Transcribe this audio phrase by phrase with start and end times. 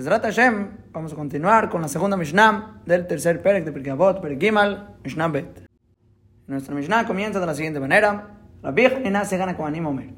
[0.00, 4.22] Bezrat Hashem, vamos a continuar con la segunda Mishnah del tercer Perek de Pirkei Avot,
[4.22, 5.68] Perek Gimal, Mishnah Bet.
[6.46, 8.28] Nuestra Mishnah comienza de la siguiente manera.
[8.62, 10.14] La vieja Nenam se gana Kohanim Omer.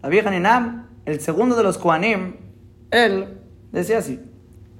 [0.00, 2.36] La vieja Nenam, el segundo de los Kohanim,
[2.90, 3.38] él
[3.72, 4.18] decía así.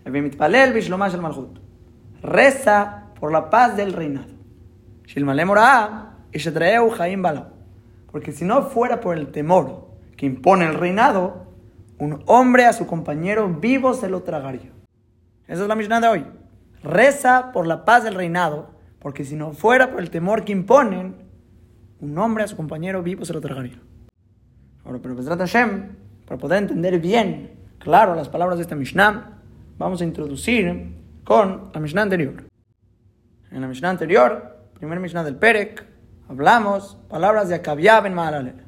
[0.07, 1.59] Mitpalel Bishlomash el Malchut.
[2.23, 4.33] Reza por la paz del reinado.
[8.11, 11.46] Porque si no fuera por el temor que impone el reinado,
[11.99, 14.71] un hombre a su compañero vivo se lo tragaría.
[15.47, 16.27] Esa es la Mishnah de hoy.
[16.83, 21.17] Reza por la paz del reinado, porque si no fuera por el temor que imponen,
[22.01, 23.81] un hombre a su compañero vivo se lo tragaría.
[24.85, 25.97] Ahora, pero trata Hashem,
[26.27, 29.41] para poder entender bien, claro, las palabras de esta Mishnah,
[29.79, 32.45] vamos a introducir con la Mishnah anterior.
[33.51, 35.85] En la Mishnah anterior, primer Mishnah del Perek,
[36.29, 38.63] hablamos palabras de Akabiab en Mahalalel.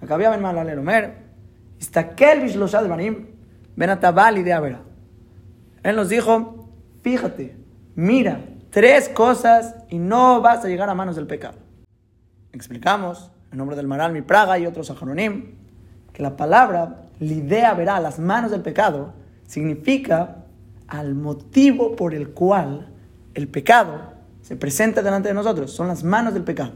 [0.00, 1.29] Akabiab en Mahalalel Omer,
[5.82, 6.68] Él nos dijo,
[7.02, 7.56] fíjate,
[7.94, 11.58] mira, tres cosas y no vas a llegar a manos del pecado.
[12.52, 15.54] Explicamos, en nombre del Maral Mi Praga y otros ajaronim,
[16.12, 19.14] que la palabra lidea verá las manos del pecado
[19.46, 20.44] significa
[20.86, 22.88] al motivo por el cual
[23.34, 24.12] el pecado
[24.42, 25.70] se presenta delante de nosotros.
[25.72, 26.72] Son las manos del pecado.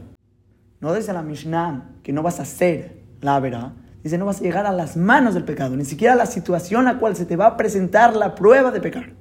[0.79, 3.73] No dice la Mishnah que no vas a hacer la verá,
[4.05, 6.87] Dice, no vas a llegar a las manos del pecado, ni siquiera a la situación
[6.87, 9.13] a cual se te va a presentar la prueba de pecar.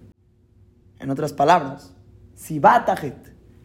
[0.98, 1.94] En otras palabras,
[2.34, 3.16] si batajet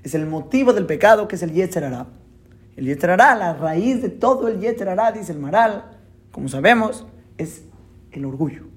[0.02, 2.06] es el motivo del pecado que es el Yetzerará.
[2.78, 5.92] El Yetzerará, la raíz de todo el Yetzerará, dice el Maral,
[6.32, 7.06] como sabemos,
[7.38, 7.66] es
[8.14, 8.68] el orgullo.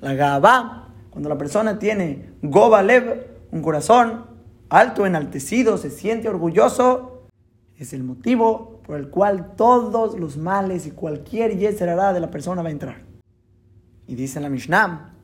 [0.00, 4.24] La Gabá, cuando la persona tiene Goba Lev, un corazón
[4.70, 7.09] alto, enaltecido, se siente orgulloso,
[7.80, 12.60] es el motivo por el cual todos los males y cualquier yeserará de la persona
[12.60, 13.04] va a entrar.
[14.06, 15.14] Y dice en la Mishnah,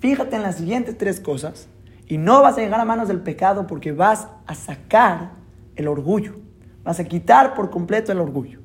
[0.00, 1.68] Fíjate en las siguientes tres cosas
[2.06, 5.32] y no vas a llegar a manos del pecado porque vas a sacar
[5.76, 6.36] el orgullo.
[6.82, 8.60] Vas a quitar por completo el orgullo.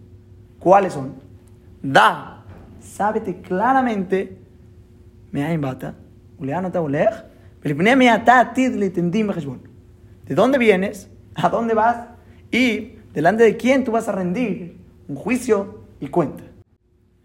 [0.57, 1.15] ¿Cuáles son?
[1.81, 2.45] Da,
[2.79, 4.37] sábete claramente,
[5.31, 5.95] me bata,
[10.25, 11.09] ¿de dónde vienes?
[11.35, 12.07] a dónde vas
[12.51, 16.43] y delante de quién tú vas a rendir un juicio y cuenta.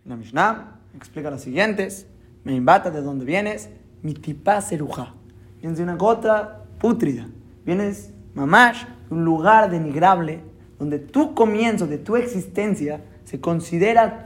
[0.04, 2.06] La Mishnah explica las siguientes.
[2.44, 3.68] Me imbata de dónde vienes,
[4.02, 5.14] mi tipa seruja.
[5.60, 7.28] Vienes de una gota pútrida.
[7.64, 10.40] Vienes, mamash, de un lugar denigrable
[10.78, 14.24] donde tu comienzo de tu existencia se considera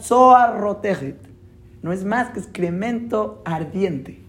[0.58, 1.16] rotejet.
[1.80, 4.22] No es más que excremento ardiente.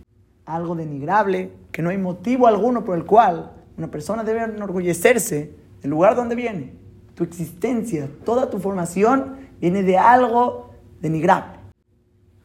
[0.45, 5.91] Algo denigrable que no hay motivo alguno por el cual una persona debe enorgullecerse del
[5.91, 6.73] lugar donde viene.
[7.15, 11.59] Tu existencia, toda tu formación viene de algo denigrable.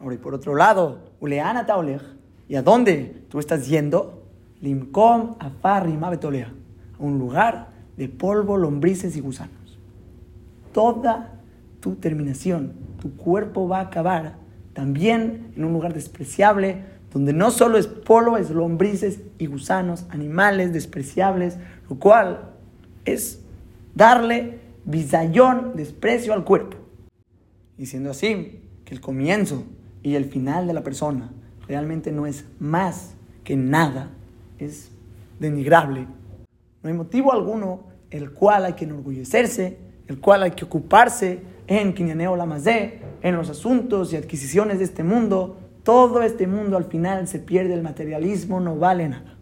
[0.01, 2.03] Ahora, y por otro lado, Uleana Taolej,
[2.49, 4.23] ¿y a dónde tú estás yendo?
[4.61, 6.53] Limkom Afarrima Betolea,
[6.99, 9.79] a un lugar de polvo, lombrices y gusanos.
[10.73, 11.41] Toda
[11.81, 14.37] tu terminación, tu cuerpo va a acabar
[14.73, 20.73] también en un lugar despreciable, donde no solo es polvo, es lombrices y gusanos, animales
[20.73, 21.57] despreciables,
[21.89, 22.51] lo cual
[23.05, 23.41] es
[23.95, 26.77] darle bizayón, desprecio al cuerpo.
[27.77, 29.65] Y siendo así, que el comienzo
[30.03, 31.31] y el final de la persona
[31.67, 33.15] realmente no es más
[33.45, 34.11] que nada,
[34.59, 34.91] es
[35.39, 36.07] denigrable.
[36.83, 41.93] No hay motivo alguno el cual hay que enorgullecerse, el cual hay que ocuparse en
[41.93, 47.27] Kinyaneo Lamazé, en los asuntos y adquisiciones de este mundo, todo este mundo al final
[47.29, 49.37] se pierde, el materialismo no vale nada.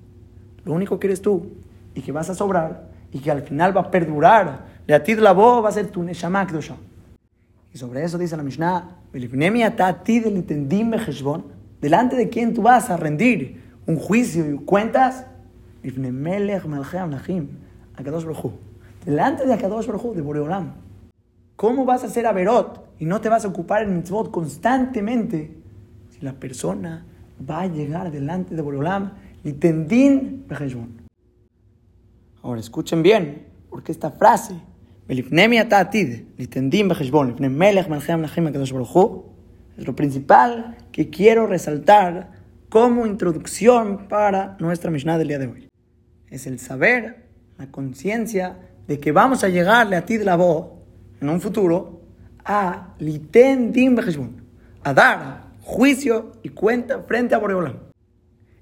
[0.65, 1.53] Lo único que eres tú
[1.95, 5.65] y que vas a sobrar y que al final va a perdurar, atid la voz
[5.65, 6.47] va a ser tu Neshama
[7.73, 8.97] Y sobre eso dice la Mishnah,
[11.81, 15.27] delante de quién tú vas a rendir un juicio y cuentas,
[19.05, 20.75] delante de Akadosh Baruj de Boreolam.
[21.55, 25.57] ¿Cómo vas a hacer Averot y no te vas a ocupar en mitzvot constantemente
[26.21, 27.05] la persona
[27.49, 29.13] va a llegar delante de Borolam
[29.45, 30.47] y tendín
[32.43, 34.55] Ahora escuchen bien, porque esta frase,
[39.77, 42.33] es lo principal que quiero resaltar
[42.69, 45.69] como introducción para nuestra Mishnah del día de hoy.
[46.29, 47.27] Es el saber,
[47.59, 48.57] la conciencia
[48.89, 50.69] de que vamos a llegarle a ti de la voz
[51.21, 52.01] en un futuro
[52.45, 53.97] a liten din
[54.83, 57.79] a dar juicio y cuenta frente a Boreolam.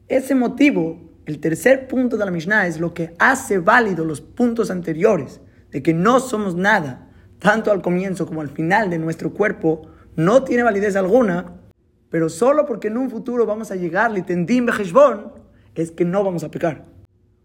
[0.09, 4.71] Ese motivo, el tercer punto de la Mishnah, es lo que hace válido los puntos
[4.71, 7.11] anteriores, de que no somos nada,
[7.41, 9.83] tanto al comienzo como al final de nuestro cuerpo,
[10.17, 11.61] no tiene validez alguna,
[12.09, 15.33] Pero solo porque en un futuro vamos a llegar, litendim bejeshbon,
[15.75, 16.85] es que no vamos a pecar.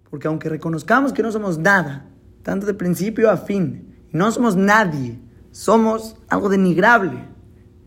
[0.10, 2.06] Porque aunque reconozcamos que no somos nada,
[2.44, 5.20] tanto de principio a fin, no somos nadie,
[5.52, 7.26] somos algo denigrable,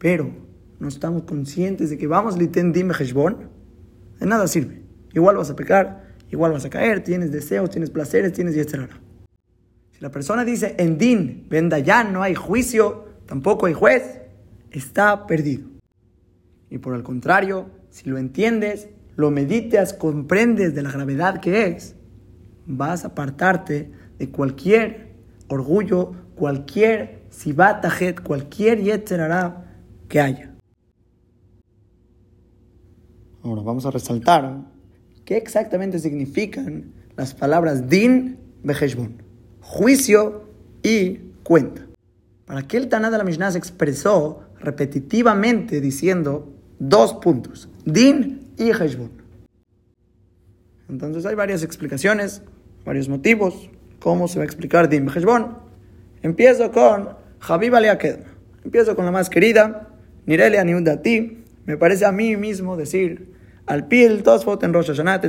[0.01, 0.42] pero
[0.83, 3.49] no estamos conscientes de que vamos litendim bejeshbon,
[4.19, 4.83] de nada sirve.
[5.15, 8.91] Igual vas a pecar, igual vas a caer, tienes deseos, tienes placeres, tienes etc.
[9.93, 14.23] Si la persona dice en din, venda ya, no hay juicio, tampoco hay juez,
[14.73, 15.69] está perdido.
[16.69, 21.95] Y por el contrario, si lo entiendes, lo meditas, comprendes de la gravedad que es,
[22.67, 25.13] vas a apartarte de cualquier
[25.47, 29.77] orgullo, cualquier sibatajet, cualquier yetzerara
[30.09, 30.52] que haya.
[33.45, 34.61] Ahora vamos a resaltar
[35.25, 39.21] qué exactamente significan las palabras din bejeshbon,
[39.61, 40.45] juicio
[40.83, 41.87] y cuenta.
[42.47, 48.71] ¿Para qué el Taná de la Mishnah se expresó repetitivamente diciendo dos puntos, din y
[48.71, 49.11] heshbon?
[50.89, 52.43] Entonces hay varias explicaciones,
[52.85, 55.59] varios motivos, cómo se va a explicar din bejeshbon.
[56.23, 57.09] Empiezo con
[57.41, 58.27] Habib Kedma.
[58.65, 59.89] Empiezo con la más querida,
[60.27, 61.43] Nirelia Niudati.
[61.67, 63.32] Me parece a mí mismo decir
[63.67, 65.21] al pil Tosfot en Rosh Hashanah.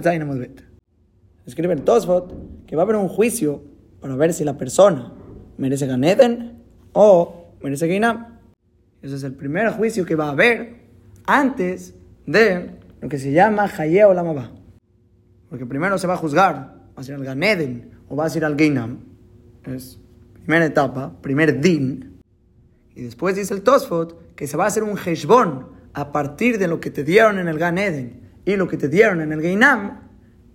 [1.45, 3.63] Escribe el Tosfot que va a haber un juicio
[4.00, 5.13] para ver si la persona
[5.57, 6.63] merece Ganeden
[6.94, 8.39] o merece Ginam.
[9.01, 10.83] Ese es el primer juicio que va a haber
[11.25, 11.94] antes
[12.25, 12.71] de
[13.01, 14.51] lo que se llama Haye o Lamabá.
[15.50, 16.56] Porque primero se va a juzgar,
[16.97, 19.00] va a ser al Ganeden o va a ser al Ginam.
[19.65, 20.00] Es
[20.33, 22.21] primera etapa, primer din.
[22.95, 26.68] Y después dice el Tosfot que se va a hacer un Heshbon a partir de
[26.68, 29.42] lo que te dieron en el Gan Eden y lo que te dieron en el
[29.42, 30.01] Geinam,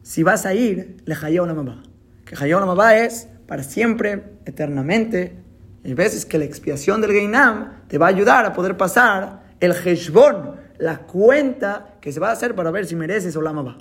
[0.02, 1.82] si vas a ir, le hayó una mamá.
[2.25, 5.37] Que hayó una mamá es para siempre, eternamente.
[5.85, 9.73] Y veces que la expiación del Geinam te va a ayudar a poder pasar el
[9.73, 13.79] Heshbon, la cuenta que se va a hacer para ver si mereces o la mamá.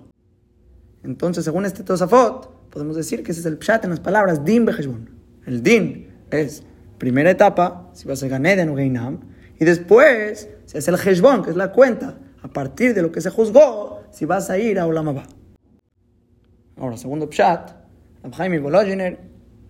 [1.03, 4.67] Entonces, según este Tosafot, podemos decir que ese es el pshat en las palabras din
[4.67, 5.09] Heshbon.
[5.45, 6.63] El din es
[6.97, 9.19] primera etapa, si vas a Ganeden o Geinam,
[9.59, 13.21] y después se hace el Heshbon, que es la cuenta, a partir de lo que
[13.21, 15.25] se juzgó, si vas a ir a Olamaba.
[16.77, 17.71] Ahora, segundo Pshat,
[18.23, 19.19] Abhaimi Vologiner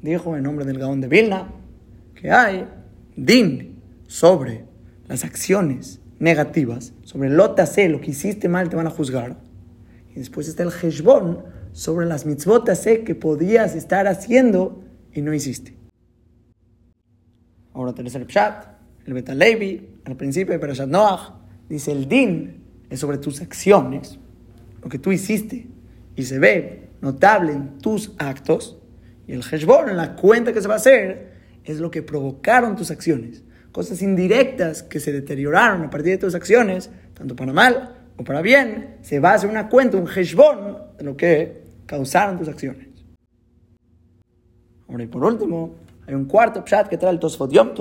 [0.01, 1.49] dijo en nombre del Gaón de Vilna
[2.15, 2.67] que hay
[3.15, 4.65] din sobre
[5.07, 9.37] las acciones negativas, sobre lo te lo que hiciste mal, te van a juzgar.
[10.13, 12.67] Y después está el Heshbon sobre las mitzvot
[13.05, 15.77] que podías estar haciendo y no hiciste.
[17.73, 18.65] Ahora, tercer Pshat,
[19.05, 21.33] el Betalevi, al principio de Perashat Noach,
[21.69, 24.19] dice el din es sobre tus acciones,
[24.81, 25.67] lo que tú hiciste,
[26.15, 28.77] y se ve notable en tus actos,
[29.27, 31.33] y el heshbon, la cuenta que se va a hacer,
[31.63, 33.43] es lo que provocaron tus acciones.
[33.71, 38.41] Cosas indirectas que se deterioraron a partir de tus acciones, tanto para mal o para
[38.41, 42.87] bien, se va a hacer una cuenta, un heshbon, de lo que causaron tus acciones.
[44.87, 45.75] Ahora, y por último,
[46.07, 47.73] hay un cuarto pshat que trae el Tosfot Yom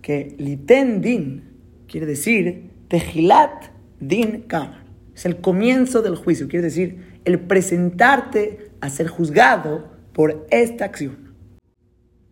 [0.00, 1.42] que liten din
[1.88, 4.85] quiere decir tejilat din kamar.
[5.16, 11.34] Es el comienzo del juicio, quiere decir el presentarte a ser juzgado por esta acción.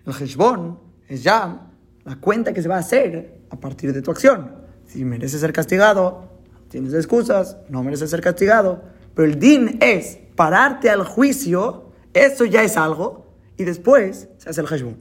[0.05, 0.79] El heshbon
[1.09, 1.71] es ya
[2.05, 4.53] la cuenta que se va a hacer a partir de tu acción.
[4.87, 6.29] Si mereces ser castigado,
[6.69, 8.83] tienes excusas, no mereces ser castigado.
[9.15, 14.61] Pero el din es pararte al juicio, eso ya es algo, y después se hace
[14.61, 14.99] el heshbon.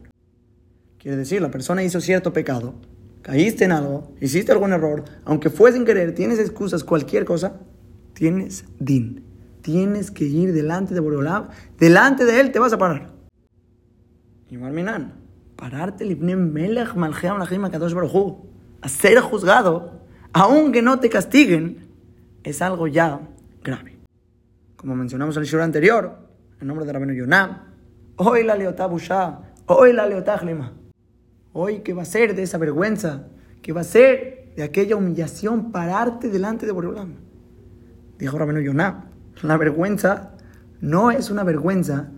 [1.00, 2.76] Quiere decir, la persona hizo cierto pecado,
[3.24, 7.60] caíste en algo, hiciste algún error, aunque fue sin querer, tienes excusas, cualquier cosa,
[8.14, 9.24] tienes din.
[9.62, 13.12] Tienes que ir delante de Boreolam, delante de él te vas a parar.
[14.50, 15.14] Y Marminan,
[15.56, 16.96] pararte melech
[18.82, 20.02] a ser juzgado,
[20.34, 21.88] aunque no te castiguen,
[22.44, 23.22] es algo ya
[23.64, 23.98] grave.
[24.76, 26.18] Como mencionamos en el show anterior,
[26.60, 27.62] en nombre de Rabino Yonam,
[28.18, 28.90] hoy la leotá
[29.68, 30.42] hoy la leotá
[31.54, 33.28] Hoy, ¿qué va a ser de esa vergüenza?
[33.62, 37.23] ¿Qué va a ser de aquella humillación pararte delante de Boreolam?
[38.24, 39.04] Dijo Rabino Yonah,
[39.42, 40.32] la vergüenza
[40.80, 42.10] no es una vergüenza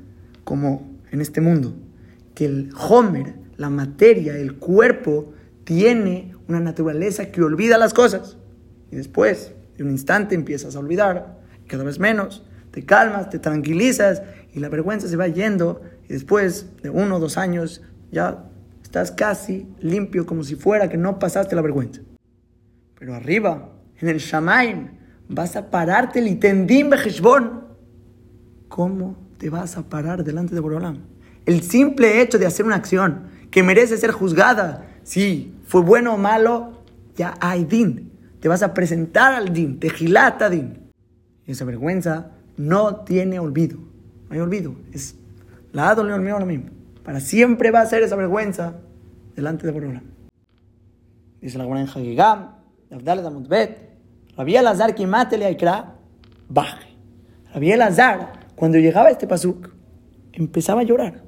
[0.44, 1.74] como en este mundo,
[2.36, 5.34] que el Homer, la materia, el cuerpo,
[5.64, 8.38] tiene una naturaleza que olvida las cosas.
[8.92, 14.22] Y después, de un instante, empiezas a olvidar, cada vez menos, te calmas, te tranquilizas
[14.54, 17.82] y la vergüenza se va yendo y después de uno o dos años
[18.12, 18.46] ya
[18.84, 22.02] Estás casi limpio como si fuera que no pasaste la vergüenza.
[22.98, 27.64] Pero arriba, en el Shamaim, vas a pararte el itendim bejeshbon.
[28.68, 31.00] ¿Cómo te vas a parar delante de Borolam?
[31.46, 36.18] El simple hecho de hacer una acción que merece ser juzgada, si fue bueno o
[36.18, 36.84] malo,
[37.16, 38.12] ya hay din.
[38.40, 40.92] te vas a presentar al din, te gilata din.
[41.48, 43.78] Y esa vergüenza no tiene olvido.
[44.28, 44.76] No hay olvido.
[44.92, 45.16] Es
[45.72, 46.70] la adole mío lo mismo.
[47.04, 48.76] Para siempre va a ser esa vergüenza
[49.36, 50.04] delante de Borolam.
[51.42, 52.56] Dice la Gemara en Hagigam,
[52.92, 53.95] Abdal de Amutbet,
[54.38, 55.96] Rabbi Elazar que mate le aikra,
[56.50, 56.98] baje.
[57.54, 59.70] Rabbi Elazar, cuando llegaba este pasuk,
[60.34, 61.24] empezaba a llorar.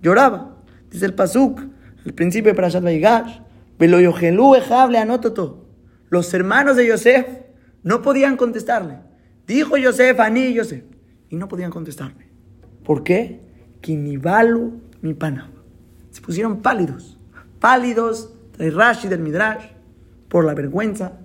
[0.00, 0.56] Lloraba.
[0.90, 1.60] Dice el pasuk,
[2.04, 3.40] el principio de Parashat Vayigash,
[3.78, 5.66] Veloyogelú ejable anototo.
[6.08, 7.26] Los hermanos de Yosef
[7.82, 8.98] no podían contestarle.
[9.46, 10.84] Dijo Yosef, Aní Yosef.
[11.30, 12.28] Y no podían contestarle.
[12.84, 13.40] ¿Por qué?
[13.80, 15.50] Kinibalu mi pana.
[16.10, 17.18] Se pusieron pálidos.
[17.58, 19.64] Pálidos, Rashi del Midrash,
[20.28, 21.18] por la vergüenza.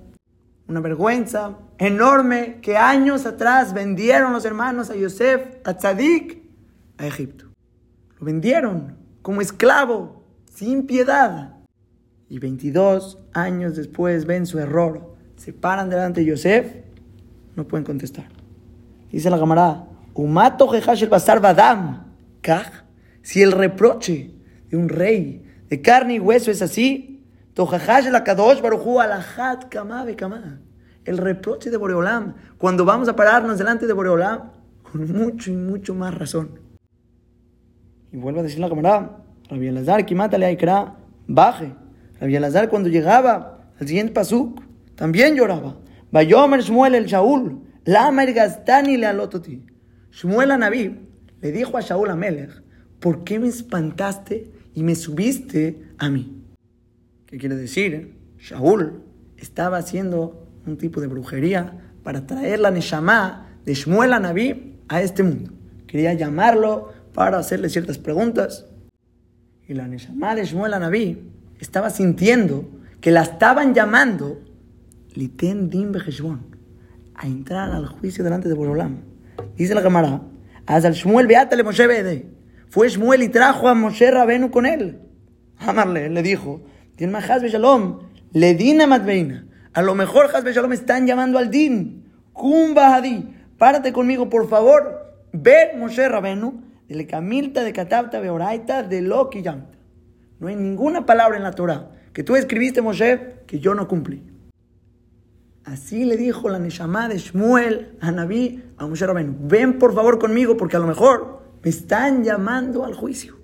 [0.68, 6.44] Una vergüenza enorme que años atrás vendieron los hermanos a Yosef, a Tzadik,
[6.98, 7.46] a Egipto.
[8.20, 11.56] Lo vendieron como esclavo, sin piedad.
[12.30, 15.16] Y 22 años después ven su error.
[15.38, 16.76] Se paran delante de Yosef,
[17.56, 18.28] no pueden contestar.
[19.12, 22.06] Dice la camarada, Umato el basar badam.
[23.22, 24.32] Si el reproche
[24.70, 27.17] de un rey de carne y hueso es así,
[31.06, 34.52] El reproche de Boreolam, cuando vamos a pararnos delante de Boreolam,
[34.84, 36.60] con mucho y mucho más razón.
[38.12, 41.74] Y vuelve a decir la camarada, Rabbi Elazar, que mátale a Ikra, baje.
[42.20, 44.62] Rabbi Elazar cuando llegaba al siguiente pasuk,
[44.94, 45.78] también lloraba.
[46.12, 49.66] Vayomer Shmuel el Shaul, Lamer Gastani le alototi.
[50.12, 50.96] Shmuel Anabib
[51.42, 52.62] le dijo a Shaul Amelech,
[53.00, 56.37] ¿por qué me espantaste y me subiste a mí?
[57.28, 58.16] ¿Qué quiere decir?
[58.40, 59.04] Shaul
[59.36, 65.24] estaba haciendo un tipo de brujería para traer la Neshama de Shmuel Anabib a este
[65.24, 65.52] mundo.
[65.88, 68.66] Quería llamarlo para hacerle ciertas preguntas.
[69.68, 71.30] Y la Neshama de Shmuel Anabí
[71.60, 72.70] estaba sintiendo
[73.02, 74.42] que la estaban llamando
[75.14, 75.92] Liten Dim
[77.14, 79.00] a entrar al juicio delante de Borolam.
[79.58, 80.22] Dice la cámara,
[80.66, 82.26] al Shmuel Beatale Moshe Bede.
[82.70, 85.00] Fue Shmuel y trajo a Moshe Rabenu con él.
[85.58, 86.62] Amarle, le dijo,
[87.06, 88.00] Mahaz Shalom,
[88.34, 89.46] le din a Matbeina.
[89.74, 92.12] A lo mejor Hazbe Shalom están llamando al din.
[92.34, 95.14] Kumba Hadi, párate conmigo, por favor.
[95.32, 99.78] Ve Moshe Rabenu, el Camilta de Katabta Beoraita de Loki Yamta.
[100.40, 104.24] No hay ninguna palabra en la Torah que tú escribiste, Moshe, que yo no cumplí.
[105.64, 109.36] Así le dijo la Neshama de Shmuel a Naví, a Moshe Rabenu.
[109.42, 113.38] Ven por favor conmigo porque a lo mejor me están llamando al juicio.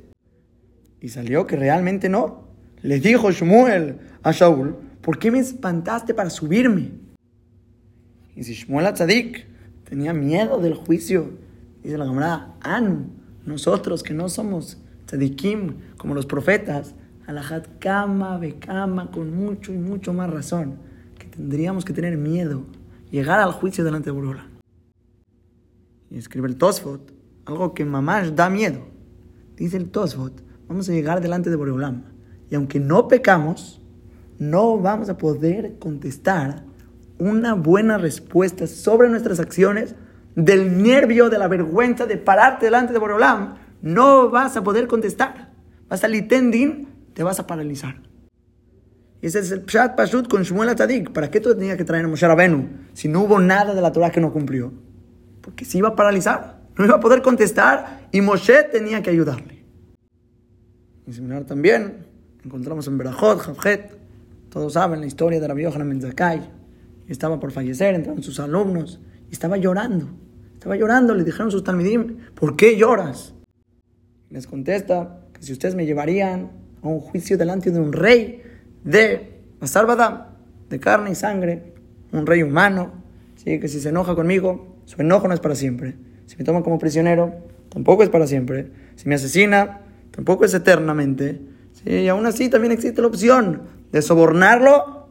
[1.00, 2.43] Y salió que realmente no.
[2.84, 6.92] Le dijo Shmuel a Shaul, ¿por qué me espantaste para subirme?
[8.36, 9.48] Y si Shmuel a Tzadik
[9.86, 11.32] tenía miedo del juicio,
[11.82, 13.06] dice la camarada, Anu,
[13.46, 16.94] nosotros que no somos tzadikim como los profetas,
[17.26, 20.76] alajat kama, bekama, con mucho y mucho más razón,
[21.18, 22.66] que tendríamos que tener miedo,
[23.12, 24.50] llegar al juicio delante de Borola.
[26.12, 27.14] Y escribe el Tosfot,
[27.46, 28.82] algo que mamás da miedo.
[29.56, 32.13] Dice el Tosfot, vamos a llegar delante de Boreolam.
[32.50, 33.82] Y aunque no pecamos,
[34.40, 36.64] no vamos a poder contestar
[37.18, 39.96] una buena respuesta sobre nuestras acciones
[40.36, 45.52] del nervio, de la vergüenza de pararte delante de Borolam, no vas a poder contestar.
[45.90, 48.02] Vas a litendin, te vas a paralizar.
[49.22, 51.12] Ese es el Pshat Pashut con Shmuel Atadik.
[51.12, 53.92] ¿Para qué tú tenías que traer a Moshe Rabenu si no hubo nada de la
[53.92, 54.74] Torah que no cumplió?
[55.42, 59.64] Porque se iba a paralizar, no iba a poder contestar y Moshe tenía que ayudarle.
[61.06, 62.06] Y similar también,
[62.44, 63.98] encontramos en Berajot, Javjet,
[64.50, 66.42] todos saben la historia de la Yohanan Menzakai.
[67.08, 70.10] Estaba por fallecer, entraron sus alumnos y estaba llorando.
[70.54, 73.34] Estaba llorando, le dijeron sus talmidim, ¿por qué lloras?
[74.30, 78.42] Les contesta que si ustedes me llevarían a un juicio delante de un rey
[78.84, 80.26] de Basarbadam,
[80.70, 81.74] de carne y sangre,
[82.12, 82.92] un rey humano,
[83.36, 83.60] ¿sí?
[83.60, 85.96] que si se enoja conmigo, su enojo no es para siempre.
[86.26, 87.34] Si me toma como prisionero,
[87.70, 88.72] tampoco es para siempre.
[88.96, 89.82] Si me asesina,
[90.12, 91.53] tampoco es eternamente.
[91.86, 95.08] Y aún así también existe la opción de sobornarlo.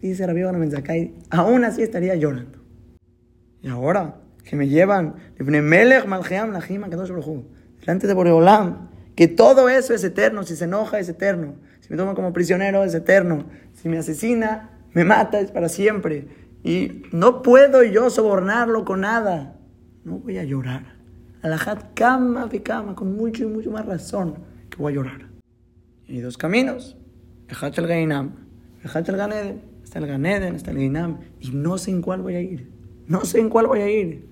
[0.00, 2.58] Dice Rabbi Menzakai, aún así estaría llorando.
[3.62, 5.16] Y ahora, que me llevan
[7.80, 11.96] delante de Boreolam, que todo eso es eterno, si se enoja es eterno, si me
[11.96, 16.28] toma como prisionero es eterno, si me asesina, me mata es para siempre.
[16.62, 19.56] Y no puedo yo sobornarlo con nada.
[20.04, 20.96] No voy a llorar.
[21.42, 24.36] Alajat cama cama, con mucho y mucho más razón
[24.70, 25.27] que voy a llorar.
[26.08, 26.96] Hay dos caminos.
[27.48, 28.32] Ejat el Gainam,
[28.84, 29.60] Ejat el Ganeden.
[29.84, 31.18] Está el Ganeden, está el Gainam.
[31.40, 32.70] Y no sé en cuál voy a ir.
[33.06, 34.28] No sé en cuál voy a ir.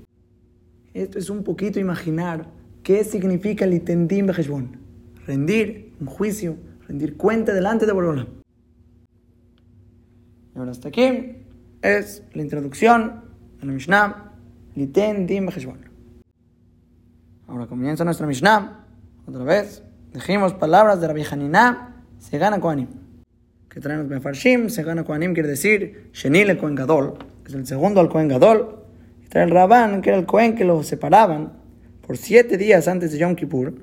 [0.92, 2.46] Esto es un poquito imaginar
[2.82, 4.78] qué significa el itendim bejeshbon.
[5.26, 6.56] Rendir un juicio,
[6.86, 8.26] rendir cuenta delante de Borola.
[10.54, 11.36] Y ahora hasta aquí
[11.82, 13.24] es la introducción
[13.60, 14.32] a la Mishnah,
[14.74, 15.48] Liten Dim.
[17.46, 18.86] Ahora comienza nuestra Mishnah,
[19.26, 19.82] otra vez,
[20.16, 22.88] dijimos palabras de Rabbi Haniná, se gana Kohanim.
[23.68, 28.00] Que traen los Mefarshim, se gana Kohanim quiere decir Shenile Kohen Gadol, es el segundo
[28.00, 28.82] al Kohen Gadol,
[29.22, 31.52] y trae el Rabán, que era el Kohen que lo separaban
[32.06, 33.74] por siete días antes de Yom Kippur,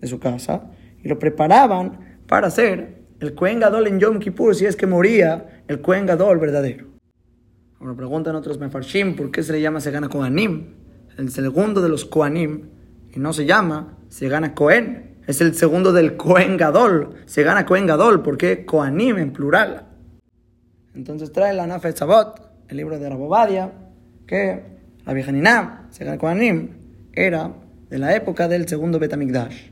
[0.00, 0.70] de su casa,
[1.02, 5.62] y lo preparaban para ser el Kohen Gadol en Yom Kippur si es que moría
[5.68, 6.86] el Kohen Gadol verdadero.
[7.80, 10.74] Ahora preguntan otros Mefarshim por qué se le llama se gana Kohanim,
[11.16, 12.68] el segundo de los Kohanim,
[13.10, 17.66] y no se llama se gana Kohen, es el segundo del Kohen Gadol, se gana
[17.66, 19.84] Kohen Gadol, ¿por qué Kohanim en plural?
[20.94, 23.70] Entonces trae la Nafet Sabot, el libro de Rabobadia,
[24.26, 24.62] que
[25.04, 26.70] la Viejanina, se gana Kohanim,
[27.12, 27.52] era
[27.90, 29.70] de la época del segundo Betamigdash.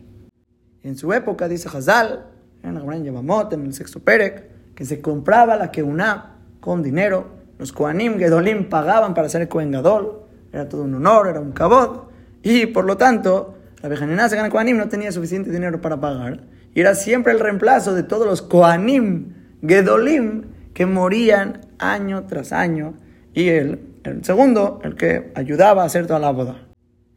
[0.83, 2.27] En su época, dice Hazal,
[2.63, 7.29] en el Yabamot, en el sexto Perek, que se compraba la Keuná con dinero.
[7.59, 10.21] Los Kohanim Gedolim pagaban para ser Kohen Gadol.
[10.53, 12.09] Era todo un honor, era un cabod.
[12.43, 13.56] Y por lo tanto,
[13.87, 16.41] la Bejanina se gana Kohanim no tenía suficiente dinero para pagar.
[16.75, 22.95] Y era siempre el reemplazo de todos los Kohanim Gedolim que morían año tras año.
[23.33, 26.67] Y él, el segundo, el que ayudaba a hacer toda la boda.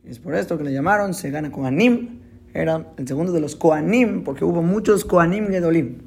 [0.03, 2.19] Es por esto que le llamaron se gana Kohanim.
[2.53, 6.03] Era el segundo de los Kohanim, porque hubo muchos Kohanim Gedolim.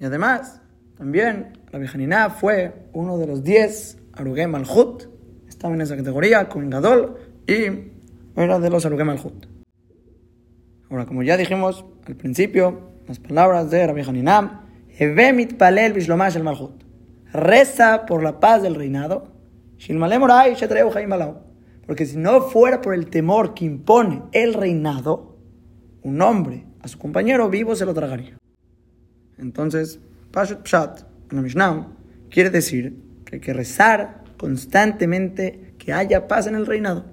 [0.00, 0.60] Y además,
[0.96, 5.04] también la Bejanina fue uno de los diez Arugem Malhut.
[5.48, 7.16] Estaba en esa categoría, Kohen Gadol,
[7.46, 7.92] y
[8.34, 9.57] era de los Arugem Malhut.
[10.90, 14.62] Ahora, como ya dijimos al principio, las palabras de Rabbi Haninam,
[14.98, 16.82] Evemit Palel Bishlomash el Malhut.
[17.32, 19.32] Reza por la paz del reinado.
[21.86, 25.36] Porque si no fuera por el temor que impone el reinado,
[26.02, 28.38] un hombre a su compañero vivo se lo tragaría.
[29.38, 30.00] Entonces,
[30.32, 31.88] Pashut Pshat, en Mishnah,
[32.30, 37.04] quiere decir que hay que rezar constantemente que haya paz en el reinado.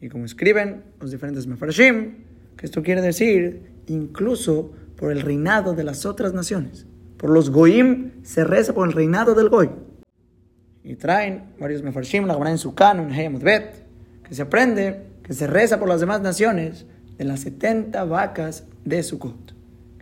[0.00, 2.24] Y como escriben los diferentes Mefarshim,
[2.56, 6.86] que esto quiere decir incluso por el reinado de las otras naciones.
[7.16, 9.70] Por los Goim se reza por el reinado del Goy.
[10.82, 13.10] Y traen varios Mefarshim, la en su canon,
[13.42, 13.86] Bet,
[14.22, 16.86] que se aprende que se reza por las demás naciones
[17.16, 19.54] de las 70 vacas de Sukkot.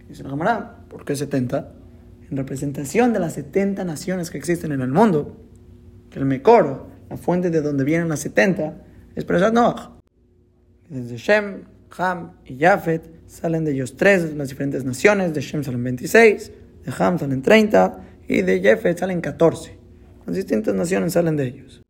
[0.08, 1.72] Dice la Gemara, ¿por qué 70?
[2.30, 5.36] En representación de las 70 naciones que existen en el mundo,
[6.10, 8.74] que el Mekor, la fuente de donde vienen las 70,
[9.14, 9.90] es Perashat Noach.
[10.88, 11.62] Desde Shem,
[11.98, 15.34] Ham y Jafet salen de ellos tres, las diferentes naciones.
[15.34, 16.52] De Shem salen 26,
[16.84, 19.78] de Ham salen 30 y de Jafet salen 14.
[20.26, 21.82] Las distintas naciones salen de ellos.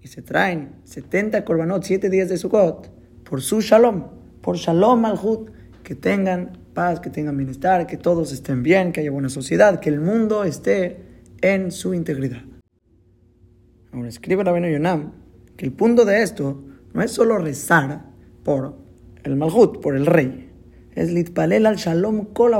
[0.00, 2.90] Y se traen 70 korbanot, 7 días de Sukkot,
[3.22, 4.08] por su shalom,
[4.40, 5.50] por shalom malhut,
[5.82, 9.90] que tengan paz, que tengan bienestar, que todos estén bien, que haya buena sociedad, que
[9.90, 11.04] el mundo esté
[11.40, 12.42] en su integridad.
[13.92, 15.12] Ahora escribe Rabino Yonam
[15.56, 16.64] que el punto de esto
[16.94, 18.06] no es solo rezar
[18.42, 18.81] por
[19.24, 20.50] el Malhut, por el rey.
[20.94, 22.52] Es litpalel al shalom kol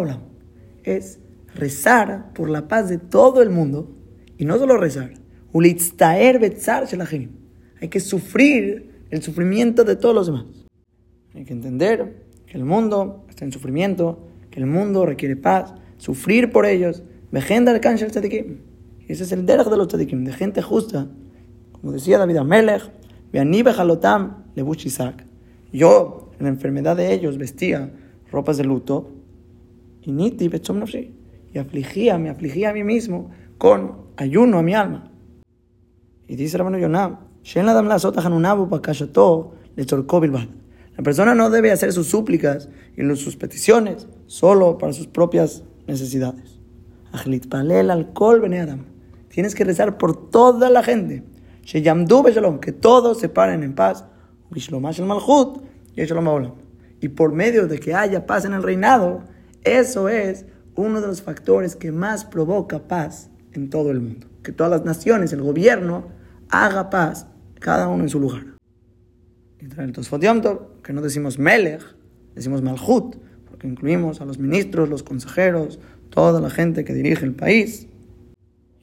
[0.84, 1.18] Es
[1.54, 3.90] rezar por la paz de todo el mundo.
[4.38, 5.14] Y no solo rezar.
[5.52, 6.86] Ulitztaer betzar
[7.80, 10.46] Hay que sufrir el sufrimiento de todos los demás.
[11.34, 16.50] Hay que entender que el mundo está en sufrimiento, que el mundo requiere paz, sufrir
[16.50, 17.02] por ellos.
[17.30, 18.58] Vejenda el tzadikim.
[19.08, 21.08] Ese es el derech de los tzadikim, de gente justa.
[21.72, 22.90] Como decía David Amelech,
[23.32, 24.44] bejalotam
[24.84, 25.24] Isaac.
[25.72, 27.92] Yo, en la enfermedad de ellos, vestía
[28.32, 29.12] ropas de luto.
[30.02, 30.50] Y niti
[31.54, 35.12] Y afligía, me afligía a mí mismo con ayuno a mi alma.
[36.26, 37.18] Y dice hermano Yonam,
[40.96, 46.58] la persona no debe hacer sus súplicas y sus peticiones solo para sus propias necesidades.
[49.28, 51.22] Tienes que rezar por toda la gente.
[51.64, 54.04] Que todos se paren en paz
[57.00, 59.22] y por medio de que haya paz en el reinado,
[59.64, 64.28] eso es uno de los factores que más provoca paz en todo el mundo.
[64.42, 66.06] Que todas las naciones, el gobierno,
[66.48, 67.26] haga paz,
[67.58, 68.44] cada uno en su lugar.
[69.60, 69.92] Y trae el
[70.82, 71.82] que no decimos Melech,
[72.34, 73.16] decimos Malhut,
[73.48, 75.78] porque incluimos a los ministros, los consejeros,
[76.10, 77.86] toda la gente que dirige el país.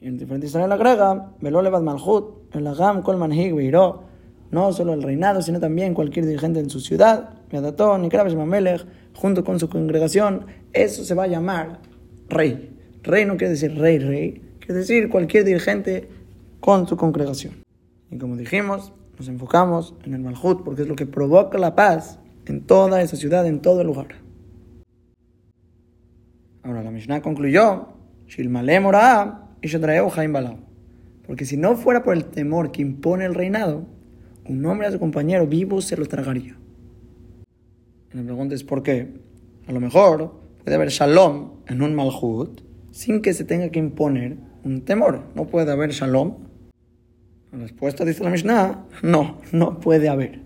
[0.02, 3.54] Y en diferente Israel agrega, Velolevad Malhut, el Agam Kol Manhig
[4.52, 7.30] no solo el reinado, sino también cualquier dirigente en su ciudad,
[9.14, 11.80] junto con su congregación, eso se va a llamar
[12.30, 12.76] rey.
[13.04, 16.10] Rey no quiere decir rey, rey, quiere decir cualquier dirigente
[16.60, 17.64] con su congregación.
[18.12, 22.20] Y como dijimos, nos enfocamos en el Malhut porque es lo que provoca la paz
[22.46, 24.08] en toda esa ciudad, en todo el lugar.
[26.64, 27.90] Ahora la Mishnah concluyó,
[31.28, 33.86] Porque si no fuera por el temor que impone el reinado,
[34.50, 36.58] un hombre a su compañero vivo se lo tragaría.
[38.12, 39.14] La pregunta es ¿por qué?
[39.68, 40.34] A lo mejor
[40.64, 45.22] puede haber shalom en un malhut sin que se tenga que imponer un temor.
[45.36, 46.34] No puede haber shalom.
[47.52, 50.42] La respuesta dice la Mishnah, no, no puede haber.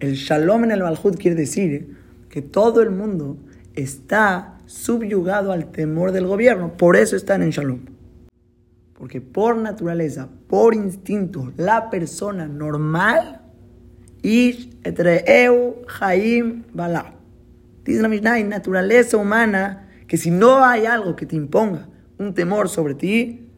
[0.00, 1.96] El shalom en el malhut quiere decir
[2.28, 3.36] que todo el mundo
[3.74, 7.80] está subyugado al temor del gobierno, por eso están en shalom.
[8.94, 13.43] Porque por naturaleza, por instinto, la persona normal
[14.24, 17.12] Ish etreu haim bala.
[17.84, 22.32] Dice la Mishnah, en naturaleza humana, que si no hay algo que te imponga un
[22.32, 23.50] temor sobre ti,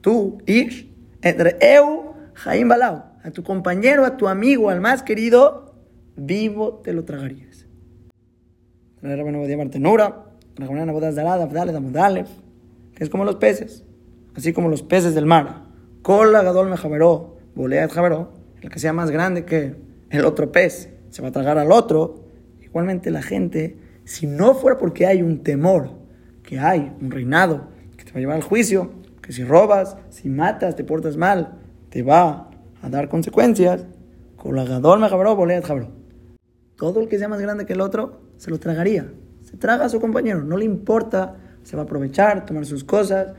[0.00, 0.88] tú, Ish,
[1.22, 2.14] etreu
[2.44, 5.74] haim bala, a tu compañero, a tu amigo, al más querido,
[6.14, 7.66] vivo te lo tragarías.
[12.94, 13.84] Que es como los peces,
[14.36, 15.64] así como los peces del mar.
[16.02, 18.30] Cola gadol me javeró, boleat javeró,
[18.62, 22.24] el que sea más grande que el otro pez se va a tragar al otro.
[22.60, 25.90] Igualmente la gente, si no fuera porque hay un temor,
[26.42, 28.90] que hay un reinado que te va a llevar al juicio,
[29.22, 32.50] que si robas, si matas, te portas mal, te va
[32.82, 33.86] a dar consecuencias,
[34.36, 35.88] colagador me jabró, boleat jabró.
[36.76, 39.10] Todo el que sea más grande que el otro se lo tragaría.
[39.42, 43.32] Se traga a su compañero, no le importa, se va a aprovechar, tomar sus cosas,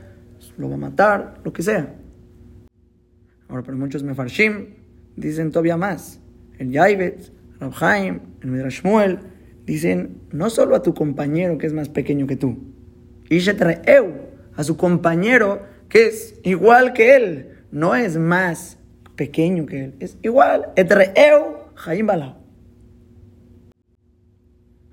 [0.56, 1.94] lo va a matar, lo que sea.
[3.48, 4.74] Ahora, para muchos mefarshim
[5.16, 6.20] dicen todavía más
[6.58, 8.82] el Yaivet, Rabhaim, el Midrash
[9.64, 12.58] dicen no solo a tu compañero que es más pequeño que tú,
[13.30, 14.12] eu,
[14.54, 18.78] a su compañero que es igual que él, no es más
[19.16, 22.38] pequeño que él, es igual, etreu, Jaim Balao.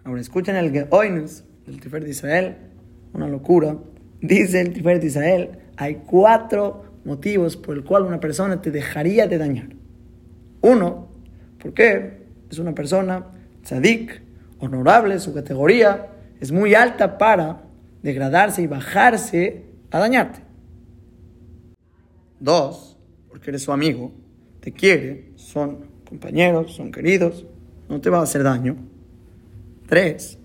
[0.04, 2.58] Ahora escuchen el Geoinus del Tifer de Israel,
[3.13, 3.78] una locura.
[4.21, 9.28] Dice el Tifer de Israel, hay cuatro motivos por el cual una persona te dejaría
[9.28, 9.69] de dañar.
[10.62, 11.10] Uno,
[11.60, 13.26] porque es una persona
[13.63, 14.22] tzadik,
[14.60, 16.08] honorable, su categoría
[16.39, 17.63] es muy alta para
[18.02, 20.39] degradarse y bajarse a dañarte.
[22.39, 22.98] Dos,
[23.30, 24.12] porque eres su amigo,
[24.60, 27.46] te quiere, son compañeros, son queridos,
[27.89, 28.76] no te va a hacer daño.
[29.88, 30.38] Tres,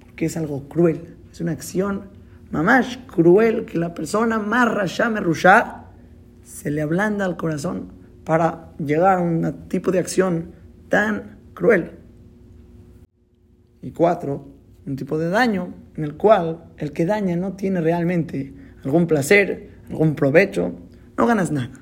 [0.00, 2.10] porque es algo cruel, es una acción
[2.50, 5.86] más cruel que la persona más rashame rusha
[6.44, 7.92] se le ablanda al corazón
[8.24, 10.52] para llegar a un tipo de acción
[10.88, 11.92] tan cruel.
[13.82, 14.48] Y cuatro,
[14.86, 18.52] un tipo de daño en el cual el que daña no tiene realmente
[18.84, 20.72] algún placer, algún provecho,
[21.16, 21.80] no ganas nada.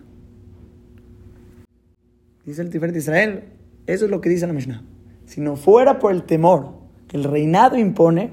[2.44, 3.44] Dice el Tiferet de Israel,
[3.86, 4.82] eso es lo que dice la Mishnah.
[5.26, 6.74] Si no fuera por el temor
[7.06, 8.30] que el reinado impone,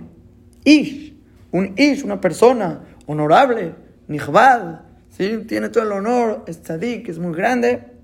[0.63, 1.15] Ish,
[1.51, 3.75] un Ish, una persona honorable,
[4.07, 5.43] Nihbad, ¿sí?
[5.47, 7.96] tiene todo el honor, es tzadik, es muy grande,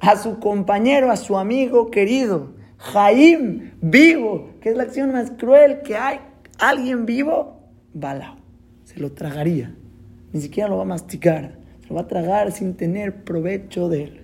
[0.00, 5.82] a su compañero, a su amigo querido, Jaim, vivo, que es la acción más cruel
[5.82, 6.20] que hay.
[6.58, 7.60] Alguien vivo,
[7.92, 8.36] balao,
[8.84, 9.74] se lo tragaría.
[10.32, 14.04] Ni siquiera lo va a masticar, se lo va a tragar sin tener provecho de
[14.04, 14.20] él.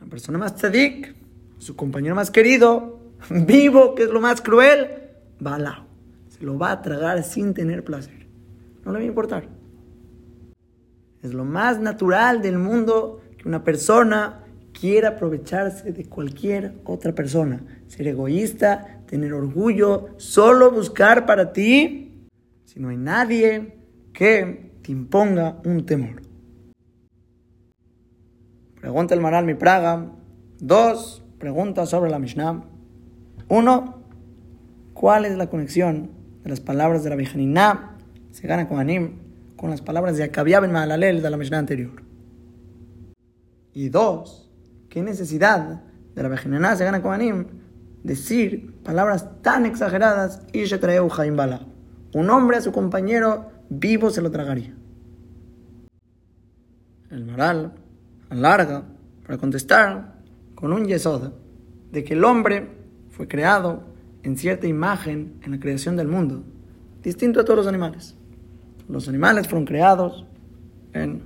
[0.00, 1.14] La persona más tzadik,
[1.58, 4.88] su compañero más querido, vivo, que es lo más cruel,
[5.40, 5.84] balao,
[6.28, 8.26] se lo va a tragar sin tener placer.
[8.84, 9.48] No le va a importar.
[11.22, 14.44] Es lo más natural del mundo una persona
[14.78, 22.26] quiera aprovecharse de cualquier otra persona, ser egoísta, tener orgullo, solo buscar para ti,
[22.64, 23.76] si no hay nadie
[24.12, 26.22] que te imponga un temor.
[28.80, 30.10] Pregunta el Maral Mi Praga.
[30.58, 32.64] Dos preguntas sobre la Mishnah.
[33.48, 34.02] Uno,
[34.92, 36.10] ¿cuál es la conexión
[36.42, 37.96] de las palabras de la Virgininá,
[38.30, 39.18] se gana con Anim,
[39.56, 42.03] con las palabras de Akabiab en Mahalalel de la Mishnah anterior?
[43.74, 44.48] Y dos,
[44.88, 45.82] ¿qué necesidad
[46.14, 47.46] de la Bejinená se gana con Anim
[48.04, 51.66] decir palabras tan exageradas y se trae un Bala?
[52.14, 54.76] Un hombre a su compañero vivo se lo tragaría.
[57.10, 57.72] El moral
[58.30, 58.84] alarga
[59.26, 60.20] para contestar
[60.54, 61.32] con un yesod
[61.90, 62.70] de que el hombre
[63.10, 63.82] fue creado
[64.22, 66.44] en cierta imagen en la creación del mundo,
[67.02, 68.14] distinto a todos los animales.
[68.88, 70.26] Los animales fueron creados
[70.92, 71.24] en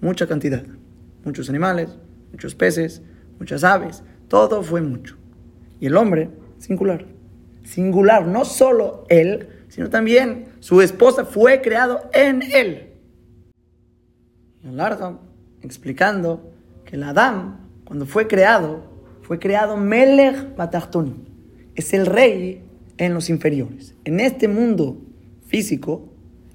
[0.00, 0.77] mucha cantidad
[1.24, 1.98] muchos animales,
[2.32, 3.02] muchos peces,
[3.38, 5.16] muchas aves, todo fue mucho.
[5.80, 7.06] Y el hombre, singular.
[7.64, 12.92] Singular, no solo él, sino también su esposa fue creado en él.
[14.62, 15.18] Y alarga
[15.62, 16.52] explicando
[16.84, 18.84] que el Adán, cuando fue creado,
[19.22, 21.14] fue creado Melech Batachtoni.
[21.74, 22.62] Es el rey
[22.96, 23.94] en los inferiores.
[24.04, 25.00] En este mundo
[25.46, 26.08] físico,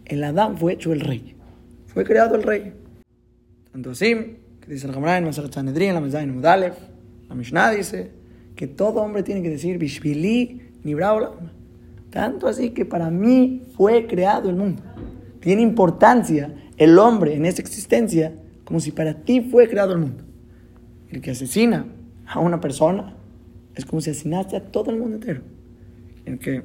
[0.06, 1.36] el Adán fue hecho el rey.
[1.86, 2.73] Fue creado el rey.
[3.71, 6.78] Tanto así, que dice el Gamara en la Mezayin Mudalef,
[7.28, 8.12] la Mishnah dice
[8.56, 11.32] que todo hombre tiene que decir Bishvili Nibraula.
[12.10, 14.82] Tanto así que para mí fue creado el mundo.
[15.41, 20.23] Tiene importancia el hombre en esa existencia como si para ti fue creado el mundo.
[21.10, 21.86] El que asesina
[22.26, 23.15] a una persona
[23.76, 25.41] es como si asesinaste a todo el mundo entero.
[26.26, 26.63] El que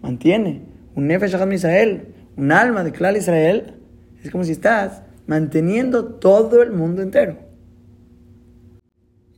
[0.00, 0.62] mantiene
[0.94, 3.74] un Nefesh Israel, un alma de Klal Israel,
[4.22, 7.38] es como si estás manteniendo todo el mundo entero.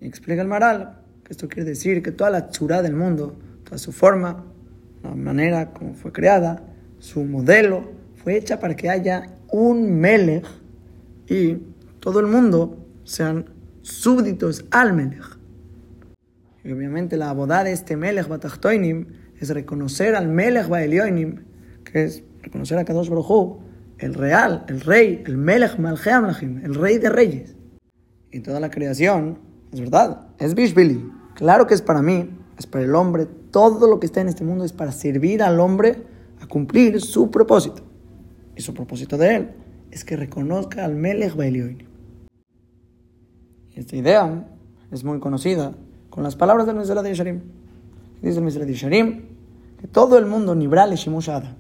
[0.01, 3.90] Explica el Maral que esto quiere decir que toda la chura del mundo, toda su
[3.90, 4.44] forma,
[5.03, 6.62] la manera como fue creada,
[6.99, 10.46] su modelo, fue hecha para que haya un Melech
[11.29, 11.57] y
[11.99, 13.46] todo el mundo sean
[13.83, 15.38] súbditos al Melech.
[16.62, 19.07] Y obviamente la boda de este Melech Batachtoinim
[19.40, 21.44] es reconocer al Melech Baelioinim,
[21.85, 23.59] que es reconocer a Kadosh Baruj
[23.99, 26.27] el real, el rey, el Melech Malcheam
[26.63, 27.57] el rey de reyes.
[28.31, 29.39] Y toda la creación,
[29.73, 31.11] es verdad, es Bishbili.
[31.35, 33.27] Claro que es para mí, es para el hombre.
[33.51, 36.03] Todo lo que está en este mundo es para servir al hombre
[36.41, 37.83] a cumplir su propósito.
[38.55, 39.51] Y su propósito de él
[39.91, 41.87] es que reconozca al Melech Baelioinim.
[43.75, 44.49] Esta idea
[44.91, 45.75] es muy conocida
[46.11, 47.41] con las palabras del Mesera de Yesharim.
[48.23, 49.23] Dice el Mesera de Yesharim
[49.79, 51.55] que todo el mundo, Nibral y Shimush Adam,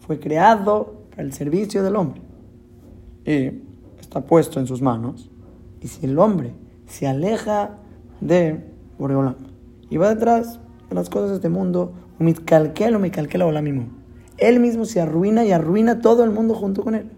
[0.00, 2.20] fue creado para el servicio del hombre.
[3.24, 3.62] Y
[4.00, 5.30] está puesto en sus manos.
[5.80, 6.52] Y si el hombre
[6.86, 7.78] se aleja
[8.20, 8.64] de
[8.98, 9.36] Boreolam
[9.90, 13.88] y va detrás de las cosas de este mundo, me calquela mismo.
[14.38, 17.10] Él mismo se arruina y arruina todo el mundo junto con él.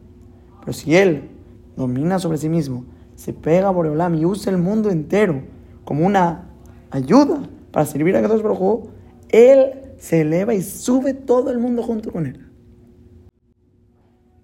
[0.61, 1.31] Pero si él
[1.77, 5.43] domina sobre sí mismo se pega por Boreolam y usa el mundo entero
[5.85, 6.51] como una
[6.91, 8.89] ayuda para servir a Kadosh Baruj
[9.29, 12.46] él se eleva y sube todo el mundo junto con él.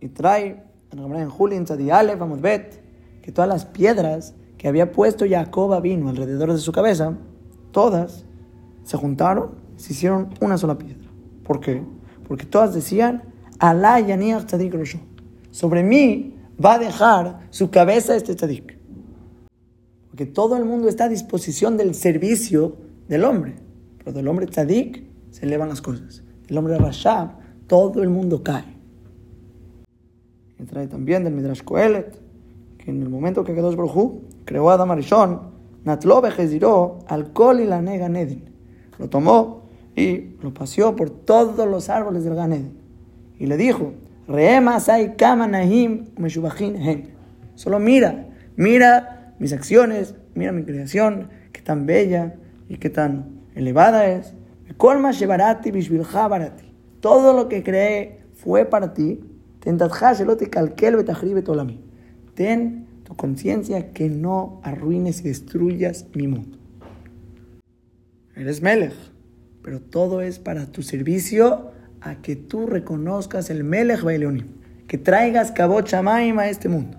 [0.02, 2.82] Y trae en en vamos bet,
[3.22, 7.14] que todas las piedras que había puesto Jacob vino alrededor de su cabeza,
[7.70, 8.24] todas
[8.82, 11.08] se juntaron, se hicieron una sola piedra.
[11.44, 11.84] ¿Por qué?
[12.26, 13.22] Porque todas decían,
[13.60, 14.74] Alá Yaniach Tzadik
[15.52, 18.76] Sobre mí va a dejar su cabeza este tzadik.
[20.08, 22.76] Porque todo el mundo está a disposición del servicio
[23.08, 23.54] del hombre.
[23.98, 26.24] Pero del hombre tzadik se elevan las cosas.
[26.48, 27.38] El hombre rashab,
[27.68, 28.71] todo el mundo cae.
[30.62, 32.16] Y trae también del Midrash Kohelet,
[32.78, 35.40] que en el momento que quedó Baruj creó a Adam Arishon,
[35.84, 36.22] Natlo
[37.08, 38.44] alcohol y la nega Nedin.
[38.96, 39.62] Lo tomó
[39.96, 42.78] y lo paseó por todos los árboles del Ganedin.
[43.40, 43.94] Y le dijo,
[47.56, 52.36] Solo mira, mira mis acciones, mira mi creación, qué tan bella
[52.68, 54.34] y qué tan elevada es.
[57.00, 59.31] Todo lo que creé fue para ti.
[62.34, 66.58] Ten tu conciencia que no arruines y destruyas mi mundo.
[68.34, 68.94] Eres Melech,
[69.62, 71.70] pero todo es para tu servicio
[72.00, 74.48] a que tú reconozcas el Melech Baileonim,
[74.88, 76.98] que traigas Kabot Shamaim a este mundo.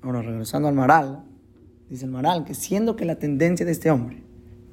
[0.00, 1.22] Ahora, regresando al Maral,
[1.88, 4.24] dice el Maral que siendo que la tendencia de este hombre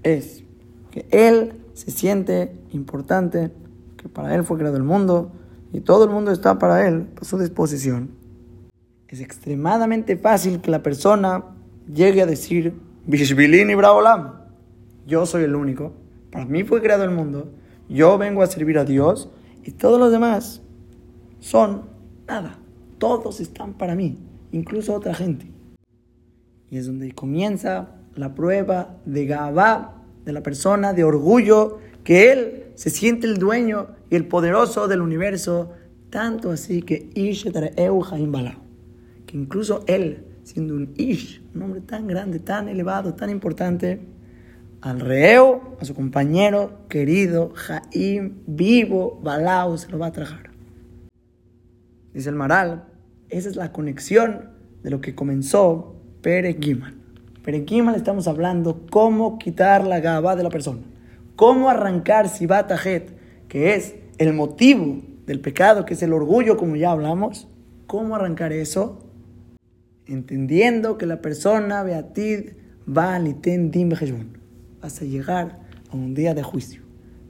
[0.01, 0.43] es
[0.89, 3.51] que él se siente importante,
[3.97, 5.31] que para él fue creado el mundo
[5.71, 8.11] y todo el mundo está para él, a su disposición,
[9.09, 11.43] es extremadamente fácil que la persona
[11.91, 12.75] llegue a decir,
[13.07, 14.33] Bishbilini Bravolam,
[15.07, 15.93] yo soy el único,
[16.31, 17.51] para mí fue creado el mundo,
[17.89, 19.29] yo vengo a servir a Dios
[19.63, 20.61] y todos los demás
[21.39, 21.89] son
[22.27, 22.59] nada.
[22.99, 24.17] Todos están para mí,
[24.51, 25.47] incluso otra gente.
[26.69, 32.63] Y es donde comienza la prueba de Gabá de la persona, de orgullo, que él
[32.79, 35.73] se siente el dueño y el poderoso del universo,
[36.09, 37.51] tanto así que Ish
[39.25, 43.99] que incluso él, siendo un Ish, un hombre tan grande, tan elevado, tan importante,
[44.79, 50.49] al reo, a su compañero querido, Jaim, vivo, Balao, se lo va a tragar.
[52.13, 52.85] Dice el Maral,
[53.27, 54.51] esa es la conexión
[54.83, 56.95] de lo que comenzó Pere Gimal.
[57.43, 57.65] Pere
[57.97, 60.79] estamos hablando cómo quitar la gaba de la persona,
[61.39, 62.69] cómo arrancar Sibat
[63.47, 67.47] que es el motivo del pecado, que es el orgullo, como ya hablamos,
[67.87, 68.99] cómo arrancar eso,
[70.05, 72.49] entendiendo que la persona Beatid
[72.85, 73.89] va a Liten Dim
[74.81, 76.81] vas a llegar a un día de juicio.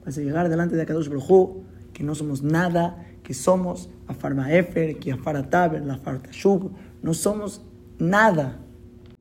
[0.04, 1.58] Vas a llegar delante de Akadosh Baruj
[1.92, 7.62] que no somos nada, que somos Afar Efer, que Afar Taber, la Tashub, no somos
[8.00, 8.58] nada.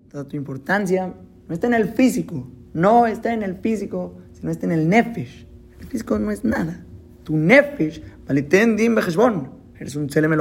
[0.09, 1.13] Toda tu importancia
[1.47, 5.47] no está en el físico, no está en el físico, sino está en el Nefesh.
[5.79, 6.85] El físico no es nada.
[7.23, 8.95] Tu Nefesh, Valiten Dim
[9.79, 10.33] Eres un Tzelem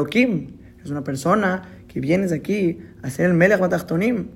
[0.82, 4.28] Es una persona que vienes aquí a ser el Melech Batachtonim.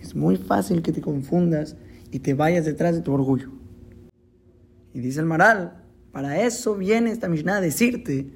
[0.00, 1.76] Es muy fácil que te confundas
[2.10, 3.50] y te vayas detrás de tu orgullo.
[4.92, 5.82] Y dice el Maral,
[6.12, 8.28] para eso viene esta Mishnah a decirte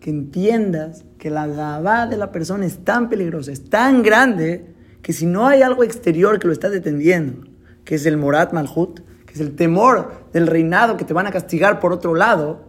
[0.00, 5.12] que entiendas que la gabá de la persona es tan peligrosa, es tan grande, que
[5.12, 7.46] si no hay algo exterior que lo está deteniendo,
[7.84, 11.30] que es el Morat Malhut, que es el temor del reinado que te van a
[11.30, 12.64] castigar por otro lado,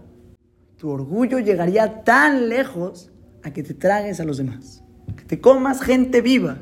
[0.77, 4.83] tu orgullo llegaría tan lejos a que te tragues a los demás,
[5.17, 6.59] que te comas gente viva.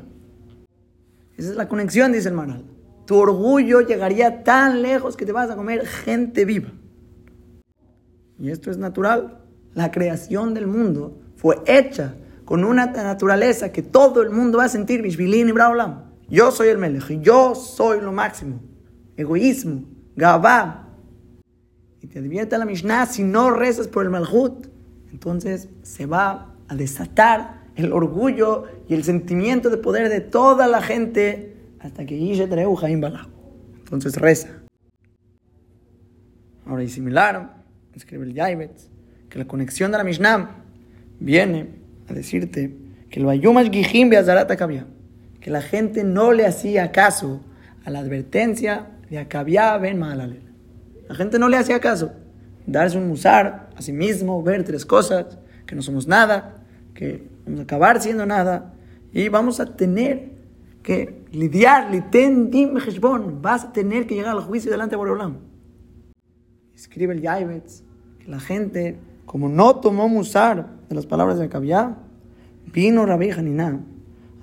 [1.36, 2.64] Esa es la conexión, dice el Maral.
[3.04, 6.70] Tu orgullo llegaría tan lejos que te vas a comer gente viva.
[8.38, 9.42] Y esto es natural.
[9.74, 12.14] La creación del mundo fue hecha
[12.46, 16.04] con una naturaleza que todo el mundo va a sentir, Bishbilin y Braolam.
[16.30, 18.60] Yo soy el Melech, yo soy lo máximo.
[19.16, 19.84] Egoísmo,
[20.16, 20.88] Gabá.
[22.00, 24.66] Y te advierte la Mishnah, si no rezas por el Malhut,
[25.12, 30.82] entonces se va a desatar el orgullo y el sentimiento de poder de toda la
[30.82, 33.02] gente hasta que Ishe Treu Jaim
[33.78, 34.48] Entonces reza.
[36.66, 38.88] Ahora, y similar, escribe el Yaibetz,
[39.28, 40.64] que la conexión de la Mishnah
[41.18, 41.70] viene
[42.08, 42.76] a decirte
[43.08, 47.40] que lo ayumas Gijim Beazarata que la gente no le hacía caso
[47.84, 50.42] a la advertencia de Akabia Ben Mahalalel.
[51.08, 52.12] La gente no le hacía caso.
[52.66, 57.60] Darse un musar a sí mismo, ver tres cosas, que no somos nada, que vamos
[57.60, 58.74] a acabar siendo nada,
[59.12, 60.30] y vamos a tener
[60.82, 62.50] que lidiar, liten
[63.42, 65.38] vas a tener que llegar al juicio delante de Boreolam.
[66.74, 67.82] Escribe el Yaibetz
[68.20, 71.96] que la gente, como no tomó musar de las palabras de Akabia,
[72.72, 73.80] vino Rabbi Hanina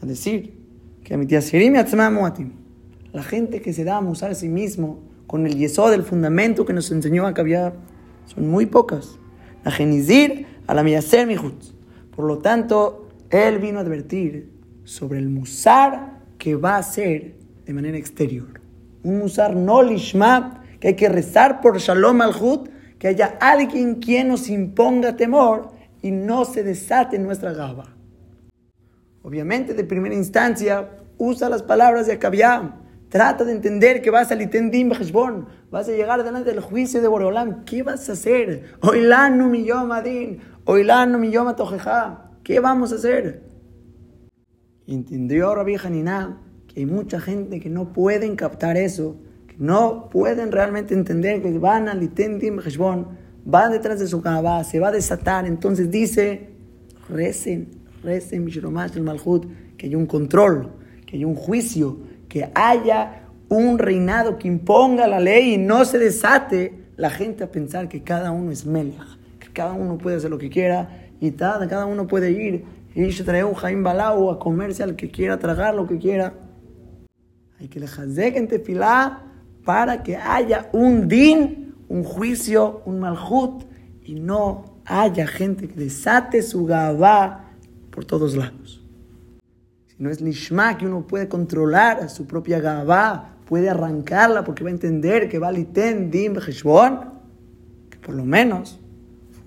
[0.02, 0.58] a decir
[1.04, 1.42] que a mi tía
[3.13, 6.65] la gente que se da a musar a sí mismo con el yeso del fundamento
[6.65, 7.74] que nos enseñó Akabia,
[8.26, 9.20] son muy pocas.
[9.63, 11.62] La genizir a la miyaser mihut.
[12.15, 14.52] Por lo tanto, él vino a advertir
[14.84, 18.62] sobre el musar que va a ser de manera exterior.
[19.04, 22.34] Un musar no lishma, que hay que rezar por shalom al
[23.00, 27.93] que haya alguien quien nos imponga temor y no se desate nuestra gaba.
[29.24, 32.87] Obviamente, de primera instancia, usa las palabras de Akabiam.
[33.10, 37.08] Trata de entender que vas a litendim bejeshbon, vas a llegar delante del juicio de
[37.08, 37.63] Boreolam.
[37.63, 38.76] ¿Qué vas a hacer?
[38.82, 41.54] Oilanu mi adin, oilanu mi yom
[42.43, 43.43] ¿Qué vamos a hacer?
[44.88, 49.17] Entendió Rabbi Hanina que hay mucha gente que no pueden captar eso
[49.58, 53.08] no pueden realmente entender que van a litendim heshbon,
[53.43, 55.48] van detrás de su cabá, se va a desatar.
[55.48, 56.50] Entonces dice,
[57.10, 57.70] recen,
[58.04, 60.72] recen, Mishiromash el Malhut, que haya un control,
[61.06, 65.98] que haya un juicio, que haya un reinado que imponga la ley y no se
[66.00, 69.00] desate la gente a pensar que cada uno es Melech,
[69.40, 73.46] que cada uno puede hacer lo que quiera y cada uno puede ir y traer
[73.46, 76.34] un Jaim Balau a comerse al que quiera, tragar lo que quiera.
[77.60, 77.88] Hay que le
[78.18, 79.24] en tefilá
[79.63, 83.66] para que haya un din, un juicio, un malhut,
[84.04, 87.52] y no haya gente que desate su gabá
[87.92, 88.77] por todos lados.
[90.00, 94.70] No es lishma que uno puede controlar a su propia gabá, puede arrancarla porque va
[94.70, 98.80] a entender que va liten din que por lo menos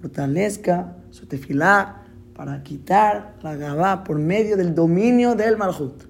[0.01, 2.03] fortalezca su tefilá
[2.35, 6.05] para quitar la gabá por medio del dominio del malhut.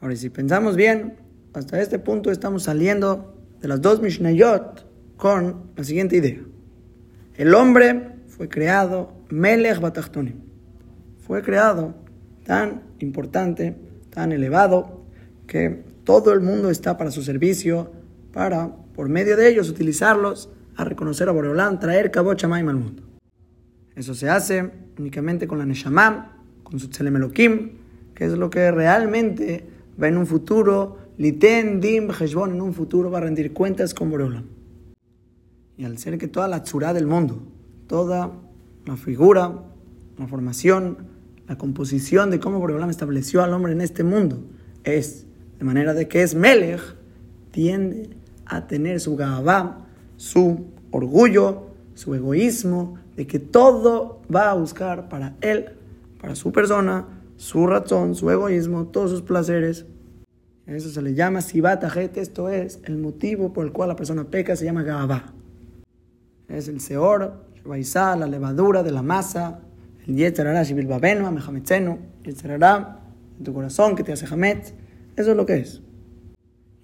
[0.00, 1.16] Ahora, si pensamos bien,
[1.54, 6.40] hasta este punto estamos saliendo de las dos Mishnayot con la siguiente idea.
[7.36, 10.45] El hombre fue creado Melech Batachtonim.
[11.26, 11.94] Fue creado
[12.44, 13.76] tan importante,
[14.10, 15.04] tan elevado,
[15.46, 17.90] que todo el mundo está para su servicio,
[18.32, 23.02] para, por medio de ellos, utilizarlos a reconocer a Boreolán, traer Kabot Shamaim al mundo.
[23.96, 26.28] Eso se hace únicamente con la Neshamam,
[26.62, 27.16] con su Tzelem
[28.14, 29.66] que es lo que realmente
[30.00, 34.10] va en un futuro Liten Dim Heshbon en un futuro va a rendir cuentas con
[34.10, 34.44] Boreolam.
[35.78, 37.42] Y al ser que toda la tzura del mundo,
[37.86, 38.32] toda
[38.84, 39.64] la figura,
[40.18, 41.15] la formación,
[41.48, 44.42] la composición de cómo Boreolam estableció al hombre en este mundo
[44.84, 45.26] es
[45.58, 46.80] de manera de que es Melech,
[47.50, 48.10] tiende
[48.44, 49.86] a tener su gabá,
[50.16, 55.70] su orgullo, su egoísmo, de que todo va a buscar para él,
[56.20, 59.86] para su persona, su razón, su egoísmo, todos sus placeres,
[60.66, 64.56] eso se le llama Sibatajet, esto es el motivo por el cual la persona peca,
[64.56, 65.32] se llama Gabá.
[66.48, 69.60] Es el Seor, la levadura de la masa,
[70.06, 73.00] el Yetzerará, Shibilbabeno, Amehametzeno, Yetzerará,
[73.38, 74.72] en tu corazón que te hace Hamet.
[75.16, 75.82] Eso es lo que es.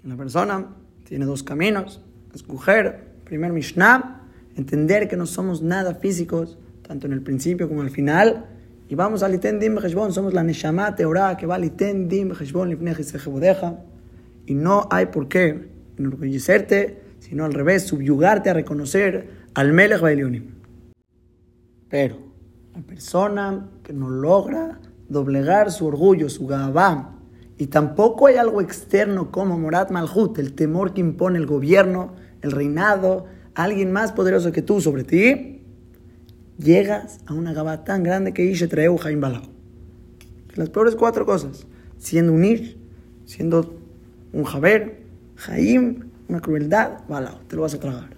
[0.05, 0.68] Una persona
[1.05, 2.03] tiene dos caminos:
[2.35, 4.23] escoger, primer Mishnah,
[4.57, 8.47] entender que no somos nada físicos, tanto en el principio como al final.
[8.89, 9.79] Y vamos al Iten Dim
[10.11, 12.33] somos la Neshama Teorá que va al Iten Dim
[14.47, 20.57] Y no hay por qué enorgullecerte, sino al revés, subyugarte a reconocer al Melech Bailionim.
[21.89, 22.32] Pero
[22.75, 27.18] la persona que no logra doblegar su orgullo, su gabá,
[27.59, 32.51] y tampoco hay algo externo como Morat Malhut, el temor que impone el gobierno, el
[32.51, 35.62] reinado, alguien más poderoso que tú sobre ti,
[36.59, 39.43] llegas a una gabá tan grande que Ishe Treu Jaim Balao.
[40.55, 41.66] Las peores cuatro cosas,
[41.99, 42.79] siendo un Ir,
[43.27, 43.79] siendo
[44.33, 45.03] un Jaber,
[45.37, 48.16] Jaim, una crueldad, Balao, te lo vas a tragar.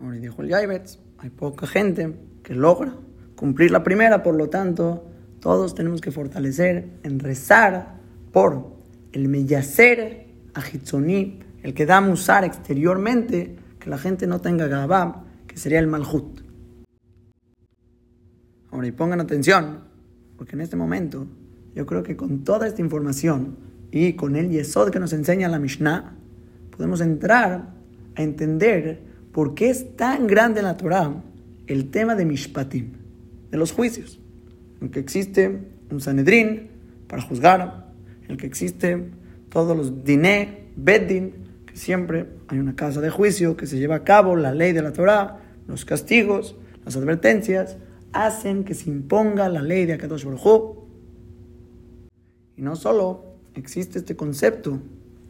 [0.00, 2.14] Ahora dijo el Yaibetz, hay poca gente
[2.48, 2.94] que logra
[3.36, 5.04] cumplir la primera, por lo tanto,
[5.38, 7.98] todos tenemos que fortalecer en rezar
[8.32, 8.72] por
[9.12, 15.58] el meyacer ajitzoní, el que da musar exteriormente, que la gente no tenga gabab, que
[15.58, 16.40] sería el malhut.
[18.70, 19.80] Ahora, y pongan atención,
[20.38, 21.26] porque en este momento
[21.74, 23.58] yo creo que con toda esta información
[23.90, 26.16] y con el yesod que nos enseña la Mishnah,
[26.74, 27.74] podemos entrar
[28.16, 31.12] a entender por qué es tan grande la Torah
[31.68, 32.92] el tema de Mishpatim,
[33.50, 34.20] de los juicios.
[34.80, 35.60] En que existe
[35.90, 36.68] un Sanedrín
[37.06, 37.92] para juzgar,
[38.28, 39.10] en que existe
[39.50, 41.32] todos los diné, beddin,
[41.66, 44.82] que siempre hay una casa de juicio que se lleva a cabo, la ley de
[44.82, 47.76] la Torah, los castigos, las advertencias,
[48.12, 50.76] hacen que se imponga la ley de Akadosh Baruj
[52.56, 54.80] Y no solo existe este concepto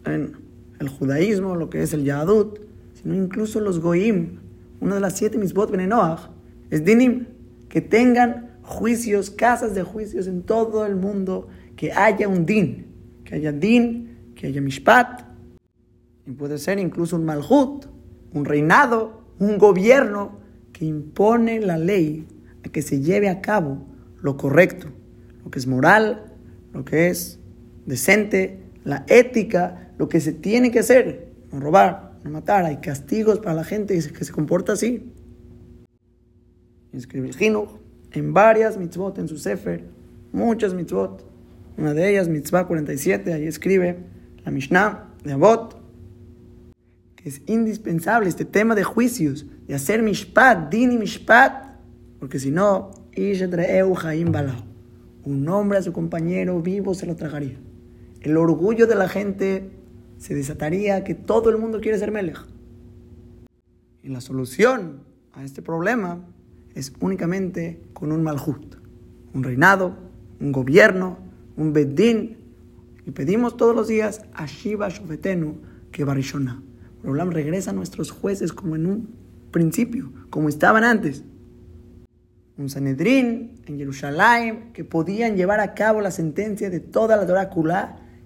[0.05, 0.37] en
[0.79, 2.61] el judaísmo, lo que es el Yahadut,
[2.95, 4.39] sino incluso los Goim,
[4.81, 6.31] una de las siete misbot benenoach,
[6.71, 7.27] es dinim,
[7.69, 12.87] que tengan juicios, casas de juicios en todo el mundo, que haya un din,
[13.25, 15.23] que haya din, que haya mishpat,
[16.27, 17.87] y puede ser incluso un malhut,
[18.33, 20.39] un reinado, un gobierno
[20.73, 22.27] que impone la ley
[22.65, 23.87] a que se lleve a cabo
[24.21, 24.89] lo correcto,
[25.45, 26.35] lo que es moral,
[26.73, 27.39] lo que es
[27.87, 33.55] decente, la ética, lo que se tiene que hacer, no robar, matar, hay castigos para
[33.55, 35.13] la gente que se comporta así.
[36.93, 37.31] Escribe
[38.13, 39.85] en varias mitzvot en su Sefer,
[40.33, 41.25] muchas mitzvot.
[41.77, 43.99] Una de ellas, mitzvah 47, ahí escribe
[44.45, 45.81] la Mishnah de Abot,
[47.15, 51.69] que es indispensable este tema de juicios, de hacer mishpat, din y mishpat,
[52.19, 52.91] porque si no,
[55.25, 57.59] un hombre a su compañero vivo se lo tragaría.
[58.23, 59.71] El orgullo de la gente
[60.19, 62.45] se desataría que todo el mundo quiere ser melech.
[64.03, 65.01] Y la solución
[65.33, 66.25] a este problema
[66.75, 68.77] es únicamente con un malhut,
[69.35, 69.97] un reinado,
[70.41, 71.19] un gobierno,
[71.57, 72.39] un bedín.
[73.07, 75.57] Y pedimos todos los días a Shiva Shofetenu
[75.91, 76.63] que Barishona.
[77.03, 79.15] Problem regresa a nuestros jueces como en un
[79.51, 81.25] principio, como estaban antes.
[82.57, 87.51] Un Sanedrín en Jerusalén que podían llevar a cabo la sentencia de toda la Torah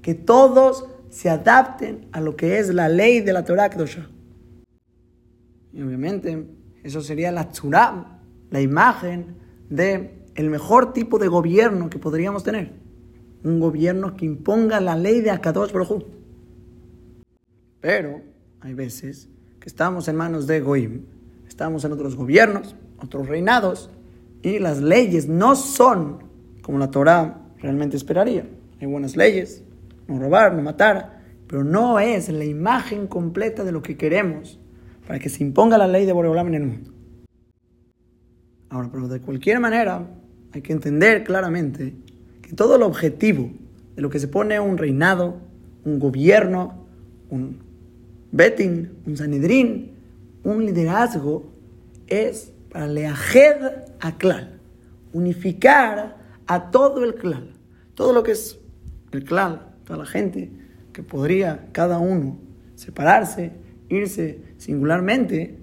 [0.00, 4.08] que todos se adapten a lo que es la ley de la Torah Kedosha.
[5.70, 6.46] Y obviamente
[6.82, 8.18] eso sería la Tzurah,
[8.50, 9.36] la imagen
[9.68, 12.72] de el mejor tipo de gobierno que podríamos tener.
[13.44, 16.02] Un gobierno que imponga la ley de Akadosh Baruj
[17.80, 18.22] Pero
[18.60, 19.28] hay veces
[19.60, 21.04] que estamos en manos de Goim,
[21.46, 23.90] estamos en otros gobiernos, otros reinados,
[24.40, 26.24] y las leyes no son
[26.62, 28.46] como la Torah realmente esperaría.
[28.80, 29.62] Hay buenas leyes,
[30.12, 34.58] no robar, no matar, pero no es la imagen completa de lo que queremos
[35.06, 36.92] para que se imponga la ley de Boreolam en el mundo.
[38.70, 40.08] Ahora, pero de cualquier manera,
[40.52, 41.94] hay que entender claramente
[42.40, 43.50] que todo el objetivo
[43.94, 45.36] de lo que se pone un reinado,
[45.84, 46.86] un gobierno,
[47.28, 47.58] un
[48.30, 49.92] betting, un sanedrín,
[50.44, 51.50] un liderazgo,
[52.06, 53.56] es para leajed
[54.00, 54.58] a clan,
[55.12, 57.48] unificar a todo el clan,
[57.94, 58.58] todo lo que es
[59.12, 60.50] el clan, toda la gente
[60.94, 62.38] que podría cada uno
[62.76, 63.52] separarse,
[63.90, 65.58] irse singularmente,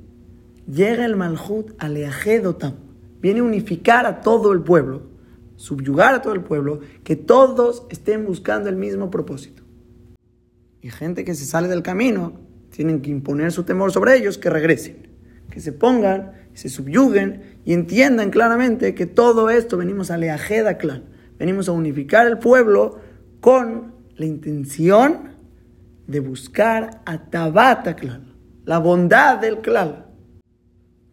[0.72, 2.76] llega el malhut a leajed otam
[3.20, 5.02] viene a unificar a todo el pueblo,
[5.56, 9.64] subyugar a todo el pueblo, que todos estén buscando el mismo propósito.
[10.82, 12.34] Y gente que se sale del camino,
[12.70, 15.08] tienen que imponer su temor sobre ellos, que regresen,
[15.50, 21.06] que se pongan, se subyuguen y entiendan claramente que todo esto venimos a Leajeda clan,
[21.40, 23.00] venimos a unificar el pueblo
[23.42, 25.30] con la intención
[26.06, 27.96] de buscar a Tabata
[28.66, 30.08] la bondad del clan,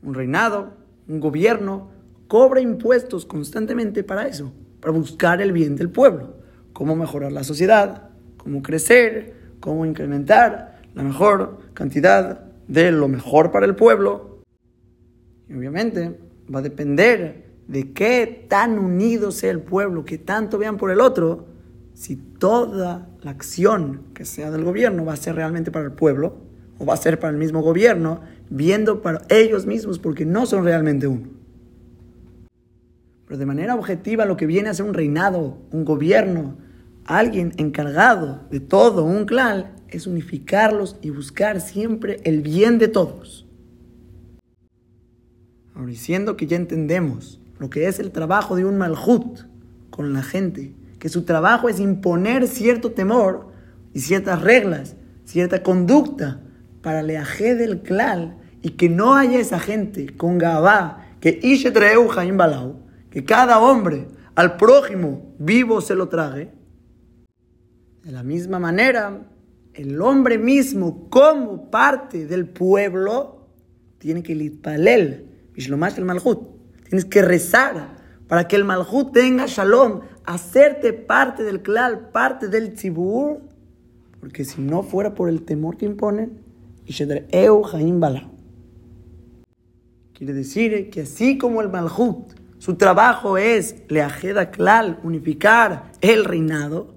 [0.02, 0.74] un reinado,
[1.06, 1.90] un gobierno,
[2.26, 6.38] cobra impuestos constantemente para eso, para buscar el bien del pueblo,
[6.72, 13.66] cómo mejorar la sociedad, cómo crecer, cómo incrementar la mejor cantidad de lo mejor para
[13.66, 14.42] el pueblo.
[15.48, 16.18] Y obviamente,
[16.52, 21.00] va a depender de qué tan unido sea el pueblo, que tanto vean por el
[21.00, 21.55] otro,
[21.96, 26.36] si toda la acción que sea del gobierno va a ser realmente para el pueblo
[26.78, 28.20] o va a ser para el mismo gobierno,
[28.50, 31.28] viendo para ellos mismos porque no son realmente uno.
[33.24, 36.58] Pero de manera objetiva lo que viene a ser un reinado, un gobierno,
[37.06, 43.46] alguien encargado de todo, un clan, es unificarlos y buscar siempre el bien de todos.
[45.74, 49.46] Ahora, diciendo que ya entendemos lo que es el trabajo de un malhut
[49.88, 50.74] con la gente,
[51.06, 53.52] que su trabajo es imponer cierto temor
[53.94, 56.42] y ciertas reglas, cierta conducta
[56.82, 62.36] para leaje del clan y que no haya esa gente con gabá, que ishe jaim
[62.36, 66.50] balau, que cada hombre al prójimo vivo se lo trague.
[68.02, 69.28] De la misma manera,
[69.74, 73.46] el hombre mismo como parte del pueblo
[73.98, 76.48] tiene que litpalel, el malhut.
[76.88, 77.95] Tienes que rezar
[78.28, 83.40] para que el malhut tenga shalom, hacerte parte del klal, parte del tzibur,
[84.20, 86.44] porque si no fuera por el temor que imponen,
[90.12, 96.96] Quiere decir que así como el malhut, su trabajo es leajeda klal, unificar el reinado,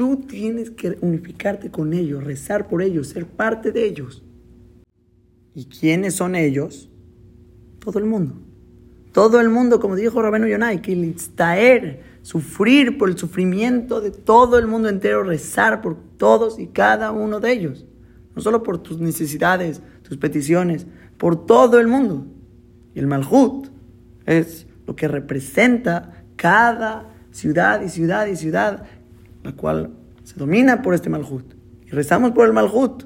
[0.00, 4.24] Tú tienes que unificarte con ellos, rezar por ellos, ser parte de ellos.
[5.54, 6.88] ¿Y quiénes son ellos?
[7.80, 8.40] Todo el mundo.
[9.12, 14.58] Todo el mundo, como dijo Rabeno Yonai, que litztaer, sufrir por el sufrimiento de todo
[14.58, 17.86] el mundo entero, rezar por todos y cada uno de ellos.
[18.36, 20.86] No solo por tus necesidades, tus peticiones,
[21.18, 22.26] por todo el mundo.
[22.94, 23.68] Y el Malhut
[24.26, 28.86] es lo que representa cada ciudad y ciudad y ciudad
[29.42, 29.90] la cual
[30.24, 31.54] se domina por este malhut.
[31.86, 33.04] Y rezamos por el malhut,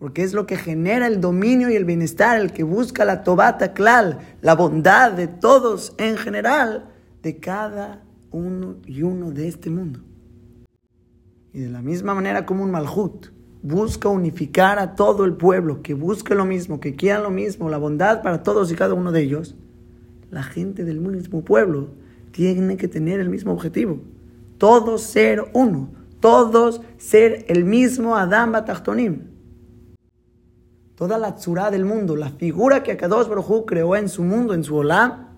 [0.00, 3.72] porque es lo que genera el dominio y el bienestar, el que busca la tobata
[3.72, 6.90] klal, la bondad de todos en general,
[7.22, 10.00] de cada uno y uno de este mundo.
[11.52, 13.28] Y de la misma manera como un malhut
[13.62, 17.78] busca unificar a todo el pueblo, que busque lo mismo, que quiera lo mismo, la
[17.78, 19.54] bondad para todos y cada uno de ellos,
[20.32, 21.90] la gente del mismo pueblo
[22.32, 24.00] tiene que tener el mismo objetivo
[24.60, 25.88] todos ser uno,
[26.20, 29.22] todos ser el mismo Adam Batachtonim.
[31.00, 34.62] Toda la tzura del mundo, la figura que Akadosh Baruj creó en su mundo, en
[34.62, 35.28] su Olam,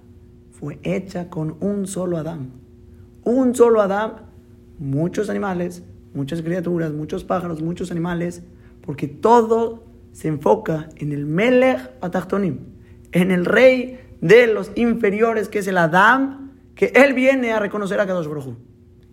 [0.50, 2.50] fue hecha con un solo Adam.
[3.22, 4.14] Un solo Adam,
[4.80, 5.84] muchos animales,
[6.14, 8.42] muchas criaturas, muchos pájaros, muchos animales,
[8.84, 12.58] porque todo se enfoca en el Melech Batachtonim,
[13.12, 18.00] en el rey de los inferiores, que es el Adam, que él viene a reconocer
[18.00, 18.56] a Kadosh Baruj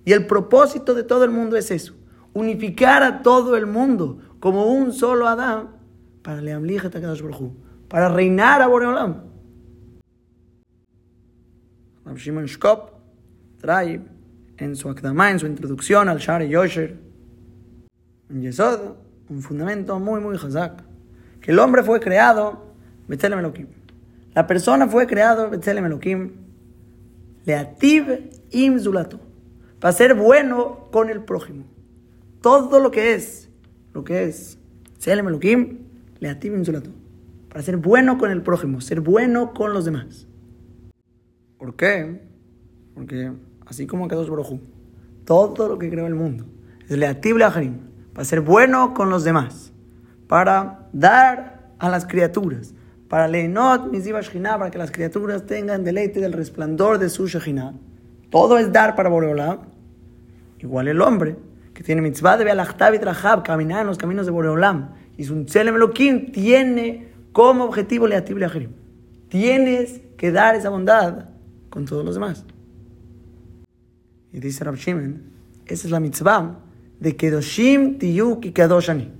[0.03, 1.93] y el propósito de todo el mundo es eso,
[2.33, 5.77] unificar a todo el mundo como un solo Adán
[6.29, 7.51] para
[7.87, 9.23] para reinar a Boreolam.
[12.05, 12.91] Rab Shimon Shkop
[13.59, 14.01] trae
[14.57, 16.97] en su akdama, en su introducción al Shari Yosher,
[18.29, 18.95] en Yesod,
[19.29, 20.83] un fundamento muy, muy hazak,
[21.41, 22.73] que el hombre fue creado,
[23.07, 23.67] Betzelem Elohim.
[24.33, 26.31] La persona fue creado, Betzelem Elohim,
[27.45, 29.19] Leativ Im Zulato
[29.79, 31.65] para ser bueno con el prójimo.
[32.41, 33.49] Todo lo que es,
[33.93, 34.57] lo que es,
[36.19, 36.35] le
[37.49, 40.27] para ser bueno con el prójimo, ser bueno con los demás.
[41.57, 42.21] ¿Por qué?
[42.93, 43.31] Porque
[43.65, 44.61] así como dos Brojú,
[45.25, 46.45] todo lo que creó el mundo
[46.87, 47.53] es leatible a
[48.13, 49.71] para ser bueno con los demás,
[50.27, 52.73] para dar a las criaturas,
[53.07, 57.73] para leenot para que las criaturas tengan deleite del resplandor de su Shekhinah.
[58.29, 59.59] Todo es dar para Boreolam.
[60.59, 61.37] Igual el hombre,
[61.73, 64.93] que tiene mitzvah de Bealachtav y Trahab, caminar en los caminos de Boreolam.
[65.19, 68.71] Y Tselem Elohim tiene como objetivo Leativ Leachirim.
[69.27, 71.31] Tienes que dar esa bondad
[71.69, 72.45] con todos los demás.
[74.31, 76.61] Y dice Rab esa es la mitzvah
[77.01, 79.11] de Kedoshim Tiyuki Kedoshani.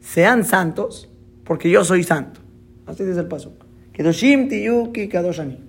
[0.00, 1.08] Sean santos,
[1.44, 2.40] porque yo soy santo.
[2.86, 3.56] Así dice el paso.
[3.92, 5.60] Kedoshim Tiyuki Kedoshani.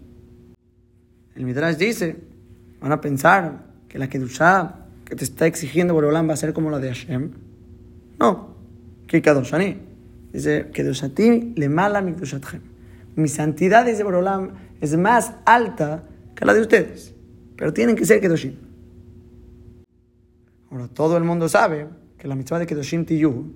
[1.36, 2.18] El Midrash dice,
[2.82, 6.72] van a pensar que la Kedushah que te está exigiendo Boreolam va a ser como
[6.72, 7.30] la de Hashem.
[8.20, 8.51] No.
[9.12, 9.76] Que Kadoshani.
[10.32, 12.16] Dice, Kedoshati le mala mi
[13.18, 16.04] Mi santidad, dice Boreolam, es más alta
[16.34, 17.14] que la de ustedes.
[17.58, 18.56] Pero tienen que ser Kedoshim.
[20.72, 23.52] Ahora, todo el mundo sabe que la mitzvah de Kedoshim Tiyu,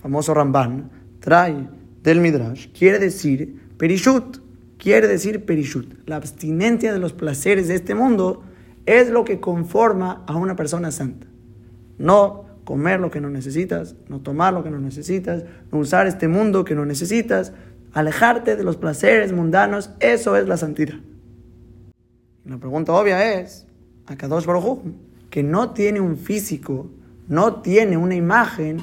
[0.00, 0.90] famoso Ramban,
[1.20, 1.68] trae
[2.02, 4.38] del Midrash, quiere decir Perishut.
[4.78, 5.92] Quiere decir Perishut.
[6.06, 8.44] La abstinencia de los placeres de este mundo
[8.86, 11.26] es lo que conforma a una persona santa.
[11.98, 16.26] No comer lo que no necesitas, no tomar lo que no necesitas, no usar este
[16.26, 17.52] mundo que no necesitas,
[17.92, 20.96] alejarte de los placeres mundanos, eso es la santidad.
[22.44, 23.66] La pregunta obvia es,
[24.06, 24.80] a Kadosh Baruj
[25.30, 26.90] que no tiene un físico,
[27.28, 28.78] no tiene una imagen,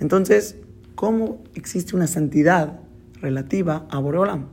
[0.00, 0.56] entonces,
[0.94, 2.80] ¿cómo existe una santidad
[3.20, 4.46] relativa a Boreolam?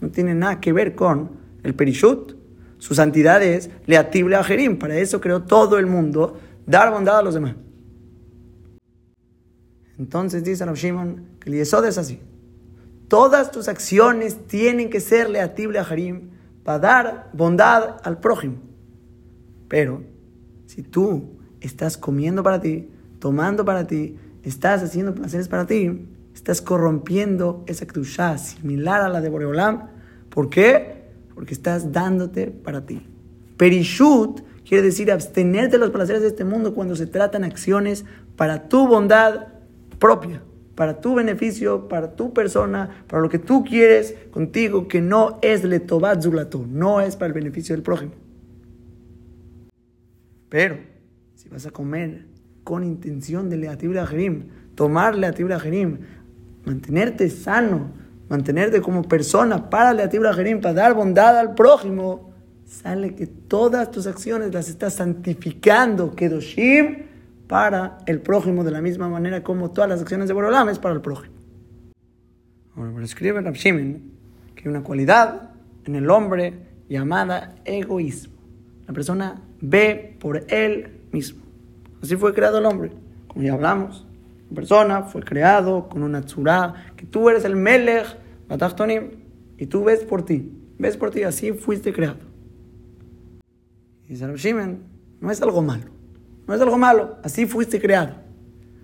[0.00, 1.30] No tiene nada que ver con
[1.62, 2.34] el Perishut.
[2.78, 4.78] Su santidad es leatible a Jerim.
[4.78, 7.54] Para eso creó todo el mundo, dar bondad a los demás.
[9.98, 12.20] Entonces dice Rav Shimon que el Yesod es así.
[13.08, 16.30] Todas tus acciones tienen que ser leatible a Harim
[16.64, 18.56] para dar bondad al prójimo.
[19.68, 20.02] Pero
[20.66, 22.90] si tú estás comiendo para ti,
[23.20, 29.20] tomando para ti, estás haciendo placeres para ti, estás corrompiendo esa ktushá similar a la
[29.20, 29.88] de Boreolam.
[30.28, 31.04] ¿Por qué?
[31.34, 33.06] Porque estás dándote para ti.
[33.56, 38.04] Perishut quiere decir abstenerte de los placeres de este mundo cuando se tratan acciones
[38.36, 39.55] para tu bondad
[39.98, 40.42] propia
[40.76, 45.64] para tu beneficio, para tu persona, para lo que tú quieres contigo, que no es
[45.64, 48.12] letobat zulato, no es para el beneficio del prójimo.
[50.50, 50.76] Pero,
[51.34, 52.26] si vas a comer
[52.62, 55.98] con intención de leatibra jerim, tomar leatibra jerim,
[56.66, 57.90] mantenerte sano,
[58.28, 62.32] mantenerte como persona para leatibra jerim, para dar bondad al prójimo,
[62.66, 67.05] sale que todas tus acciones las estás santificando, kedoshim,
[67.46, 70.94] para el prójimo de la misma manera como todas las acciones de Borolam es para
[70.94, 71.34] el prójimo.
[72.74, 75.50] Ahora, escribe Rab que hay una cualidad
[75.84, 76.54] en el hombre
[76.88, 78.34] llamada egoísmo.
[78.86, 81.42] La persona ve por él mismo.
[82.02, 82.92] Así fue creado el hombre.
[83.28, 84.06] Como ya hablamos,
[84.50, 88.16] la persona fue creado con una tzura, que tú eres el melech,
[89.58, 90.52] y tú ves por ti.
[90.78, 92.18] Ves por ti, así fuiste creado.
[94.08, 94.36] Y Rab
[95.20, 95.95] no es algo malo.
[96.46, 98.14] No es algo malo, así fuiste creado.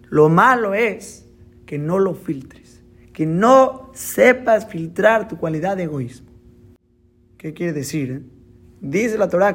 [0.09, 1.27] Lo malo es
[1.65, 2.83] que no lo filtres,
[3.13, 6.31] que no sepas filtrar tu cualidad de egoísmo.
[7.39, 8.11] ¿Qué quiere decir?
[8.11, 8.23] Eh?
[8.81, 9.55] Dice la Torah,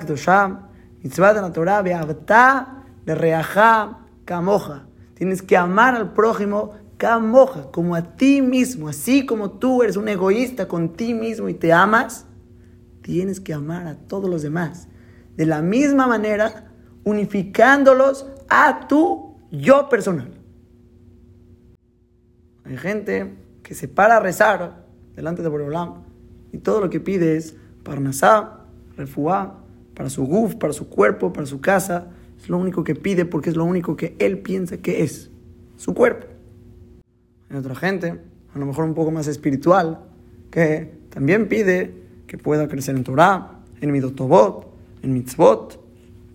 [1.03, 4.87] mitzvah de la Torah, be'avta de reajá camoja.
[5.13, 8.87] Tienes que amar al prójimo camoja, como a ti mismo.
[8.87, 12.25] Así como tú eres un egoísta con ti mismo y te amas,
[13.01, 14.87] tienes que amar a todos los demás.
[15.35, 16.66] De la misma manera
[17.07, 20.29] unificándolos a tu yo personal.
[22.65, 23.33] Hay gente
[23.63, 24.83] que se para a rezar
[25.15, 26.03] delante de Boreolam
[26.51, 28.59] y todo lo que pide es parnasá,
[28.97, 32.07] refuá, para su guf, para su cuerpo, para su casa.
[32.37, 35.31] Es lo único que pide porque es lo único que él piensa que es,
[35.77, 36.27] su cuerpo.
[37.49, 38.19] Hay otra gente,
[38.53, 40.01] a lo mejor un poco más espiritual,
[40.51, 41.93] que también pide
[42.27, 44.67] que pueda crecer en Torah, en Midotobot,
[45.03, 45.86] en Mitzvot,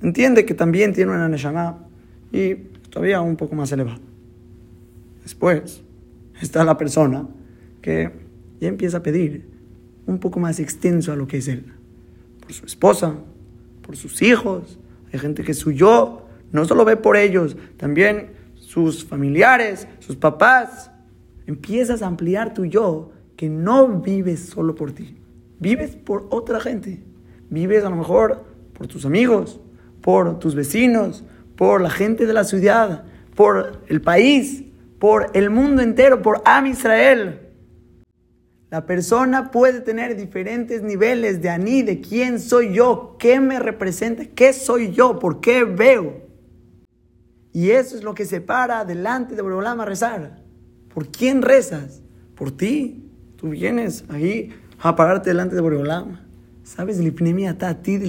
[0.02, 1.86] entiende que también tiene una Neshama
[2.32, 2.54] y
[2.90, 4.00] todavía un poco más elevado.
[5.22, 5.82] Después
[6.40, 7.28] está la persona
[7.80, 8.10] que
[8.60, 9.48] ya empieza a pedir
[10.06, 11.72] un poco más extenso a lo que es él.
[12.40, 13.14] Por su esposa,
[13.82, 14.78] por sus hijos.
[15.12, 20.90] Hay gente que su yo no solo ve por ellos, también sus familiares, sus papás.
[21.46, 25.16] Empiezas a ampliar tu yo que no vives solo por ti.
[25.60, 27.02] Vives por otra gente.
[27.50, 29.60] Vives a lo mejor por tus amigos,
[30.02, 31.24] por tus vecinos,
[31.56, 34.64] por la gente de la ciudad, por el país,
[34.98, 37.38] por el mundo entero, por Am Israel.
[38.70, 44.24] La persona puede tener diferentes niveles de aní, de quién soy yo, qué me representa,
[44.26, 46.22] qué soy yo, por qué veo.
[47.52, 50.42] Y eso es lo que separa delante de Boreolam a rezar.
[50.92, 52.00] ¿Por quién rezas?
[52.34, 53.10] Por ti.
[53.36, 56.18] Tú vienes ahí a pararte delante de Boreolam.
[56.62, 56.98] ¿Sabes?
[56.98, 58.06] a ti de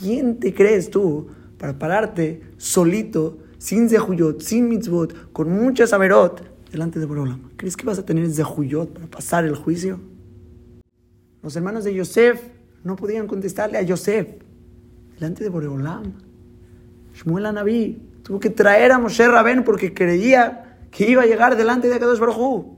[0.00, 1.28] ¿Quién te crees tú
[1.58, 7.50] para pararte solito, sin zehuyot, sin mitzvot, con mucha saberot, delante de Borolam?
[7.56, 10.00] ¿Crees que vas a tener zehuyot para pasar el juicio?
[11.42, 12.40] Los hermanos de Yosef
[12.84, 14.28] no podían contestarle a Yosef
[15.14, 16.12] delante de Boreolam.
[17.14, 21.88] Shmuel Anabí tuvo que traer a Moshe Rabén porque creía que iba a llegar delante
[21.88, 22.76] de Akadosh Baruj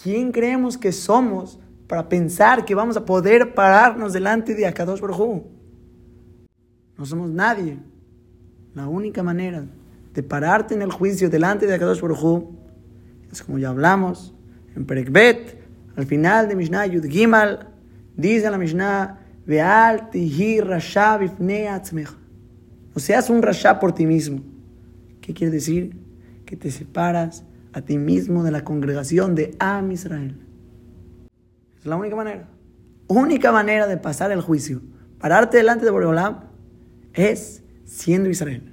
[0.00, 1.58] ¿Quién creemos que somos
[1.92, 5.42] para pensar que vamos a poder pararnos delante de Akadosh Baruj
[6.96, 7.80] No somos nadie.
[8.74, 9.66] La única manera
[10.14, 12.44] de pararte en el juicio delante de Akadosh Baruj
[13.30, 14.34] es como ya hablamos
[14.74, 15.58] en Perekbet,
[15.94, 17.68] al final de Mishnah Yud Gimal,
[18.16, 24.40] dice la Mishnah, Veal tihi rasha No seas un rasha por ti mismo.
[25.20, 25.94] ¿Qué quiere decir?
[26.46, 30.41] Que te separas a ti mismo de la congregación de Am Israel.
[31.82, 32.48] Es la única manera.
[33.08, 34.80] Única manera de pasar el juicio,
[35.18, 36.44] pararte delante de Boreolam,
[37.12, 38.72] es siendo Israel.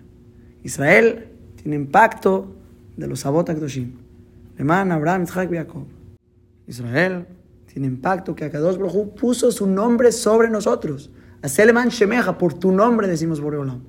[0.64, 2.56] Israel tiene pacto
[2.96, 3.94] de los Sabot Akdoshim.
[4.58, 5.86] Leman, Abraham, Isaac y Jacob.
[6.68, 7.26] Israel
[7.66, 11.10] tiene impacto que Akadosh Baruj puso su nombre sobre nosotros.
[11.42, 13.82] Aseleman Shemeja, por tu nombre decimos Boreolam.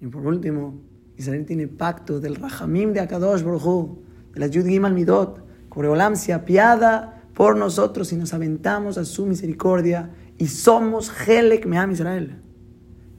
[0.00, 0.80] Y por último,
[1.16, 3.98] Israel tiene pacto del Rahamim de Akadosh Baruj
[4.34, 5.44] de la Yud Gimal Midot.
[5.68, 11.92] Boreolam se apiada por nosotros y nos aventamos a su misericordia y somos Helek Meam
[11.92, 12.36] Israel.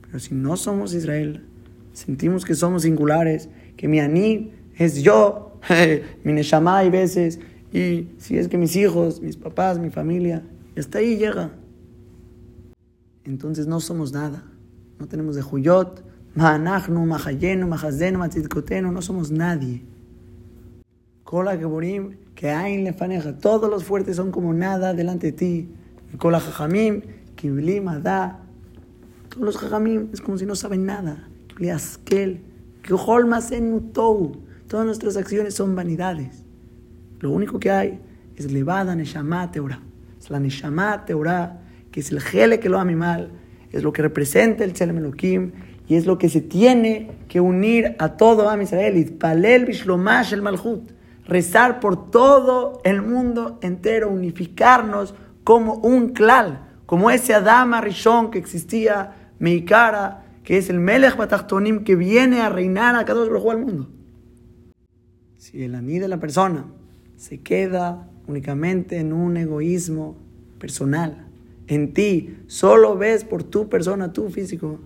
[0.02, 1.46] Pero si no somos Israel,
[1.94, 5.60] sentimos que somos singulares, que mi Ani es yo,
[6.24, 7.40] mi Neshama hay veces,
[7.72, 10.44] y si es que mis hijos, mis papás, mi familia,
[10.78, 11.52] hasta ahí llega.
[13.24, 14.44] Entonces no somos nada.
[15.00, 16.04] No tenemos de Huyot,
[16.36, 19.82] Ma'anachnu, Mahayenu, Mahazenu, Matzidkotenu, no somos nadie.
[21.24, 25.70] Kola Geburim, que hay lefaneja, todos los fuertes son como nada delante de ti.
[26.18, 27.02] Kola Jajamim,
[27.38, 28.42] Kiblim, Adá,
[29.30, 31.26] todos los Jajamim es como si no saben nada.
[31.48, 32.42] Kibli Askel,
[34.68, 36.44] Todas nuestras acciones son vanidades.
[37.22, 38.02] Lo único que hay
[38.36, 39.80] es levada Neshama Teorah.
[40.20, 43.32] Es la Neshama Teorah, que es el gele que lo ama mal,
[43.72, 45.14] es lo que representa el Tzelem
[45.88, 49.14] y es lo que se tiene que unir a todo Am Israel.
[49.18, 51.03] Palel Bishlomash el Malchut.
[51.26, 58.40] Rezar por todo el mundo entero, unificarnos como un klal, como ese Adama Rishon que
[58.40, 63.58] existía, Meikara, que es el Melech Batachtonim que viene a reinar a cada uno al
[63.60, 63.90] mundo.
[65.38, 66.66] Si el aní de la persona
[67.16, 70.18] se queda únicamente en un egoísmo
[70.60, 71.28] personal.
[71.68, 74.80] En ti, solo ves por tu persona, tu físico.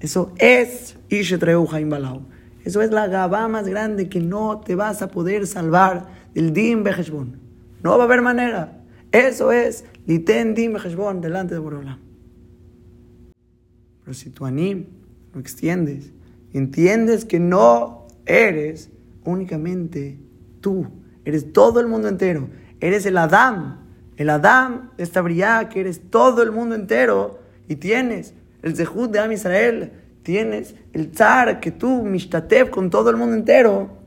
[0.00, 2.22] Eso es Ishetreu Balau.
[2.64, 6.82] Eso es la gaba más grande que no te vas a poder salvar del Dim
[6.82, 7.38] Beheshbon.
[7.82, 8.82] No va a haber manera.
[9.12, 11.98] Eso es Liten Dim Beheshbon delante de Borola.
[14.04, 14.86] Pero si tu anim
[15.32, 16.12] lo extiendes,
[16.52, 18.90] entiendes que no eres
[19.24, 20.18] únicamente
[20.60, 20.86] tú
[21.24, 22.48] Eres todo el mundo entero.
[22.80, 23.78] Eres el Adam.
[24.16, 27.38] El Adam de esta brillada que eres todo el mundo entero.
[27.68, 29.92] Y tienes el Zehut de Am Israel.
[30.22, 33.98] Tienes el Tzar que tú, Mishtatev, con todo el mundo entero.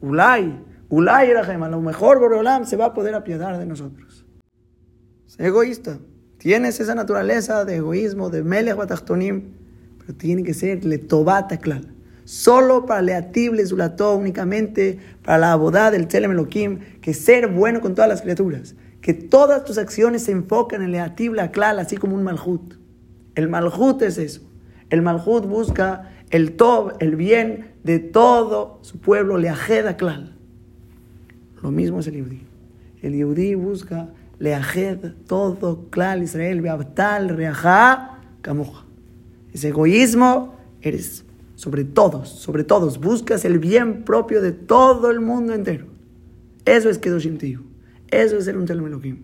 [0.00, 0.64] Ulay.
[0.88, 4.24] Ulay era a lo mejor Boreolam se va a poder apiadar de nosotros.
[5.26, 5.98] Sé egoísta.
[6.38, 9.52] Tienes esa naturaleza de egoísmo, de Melech Batachtonim,
[9.98, 11.98] pero tiene que ser Letobata Klal
[12.28, 16.46] solo para Leativ Zulató, únicamente para la abodá del Tzelem
[17.00, 21.32] que ser bueno con todas las criaturas, que todas tus acciones se enfocan en Leativ
[21.32, 22.74] la Klal, así como un Malhut.
[23.34, 24.42] El Malhut es eso.
[24.90, 30.34] El Malhut busca el Tob, el bien de todo su pueblo, Leajeda Klal.
[31.62, 32.42] Lo mismo es el Yehudi.
[33.02, 38.84] El Yehudi busca Leajed, todo Klal, Israel, Beabtal, Reajá, Kamuja.
[39.52, 41.24] Ese egoísmo eres
[41.54, 43.00] sobre todos, sobre todos.
[43.00, 45.86] Buscas el bien propio de todo el mundo entero.
[46.64, 47.62] Eso es Kedoshim Tiyu.
[48.08, 49.22] Eso es ser un Telem Elohim.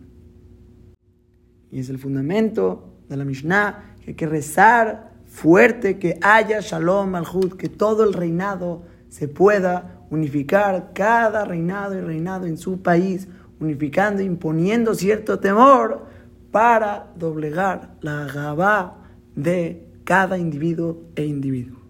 [1.70, 7.10] Y es el fundamento de la Mishnah que hay que rezar fuerte, que haya Shalom
[7.10, 13.26] Malhut, que todo el reinado se pueda unificar, cada reinado y reinado en su país,
[13.58, 16.06] unificando, imponiendo cierto temor
[16.52, 19.02] para doblegar la gabá
[19.34, 21.80] de cada individuo e individuo.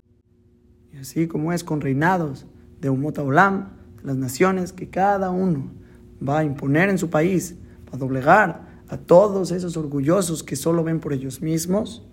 [0.98, 2.46] Así como es con reinados
[2.80, 3.72] de Umota Olam,
[4.02, 5.70] las naciones que cada uno
[6.26, 11.00] va a imponer en su país para doblegar a todos esos orgullosos que solo ven
[11.00, 12.06] por ellos mismos,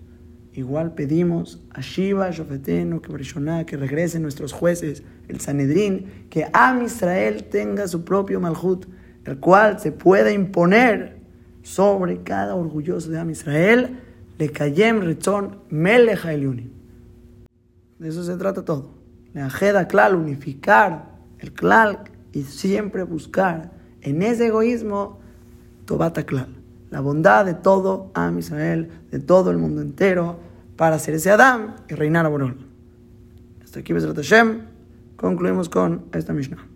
[0.53, 3.11] igual pedimos a Shiva, Shofeteno, que
[3.65, 8.85] que regresen nuestros jueces, el Sanedrín, que Am Israel tenga su propio Malhut,
[9.25, 11.17] el cual se pueda imponer
[11.63, 13.99] sobre cada orgulloso de Am Israel,
[14.37, 16.71] le cayem rezón eliunim.
[17.99, 18.95] De eso se trata todo.
[19.33, 21.99] La ajeda clal, unificar el clal
[22.33, 23.71] y siempre buscar
[24.01, 25.19] en ese egoísmo
[25.85, 26.55] Tobata clal,
[26.91, 30.37] la bondad de todo Am Israel, de todo el mundo entero,
[30.75, 32.57] para ser ese Adam y reinar a Borol.
[33.63, 34.61] Hasta aquí, Besrat Hashem,
[35.15, 36.70] concluimos con esta Mishnah.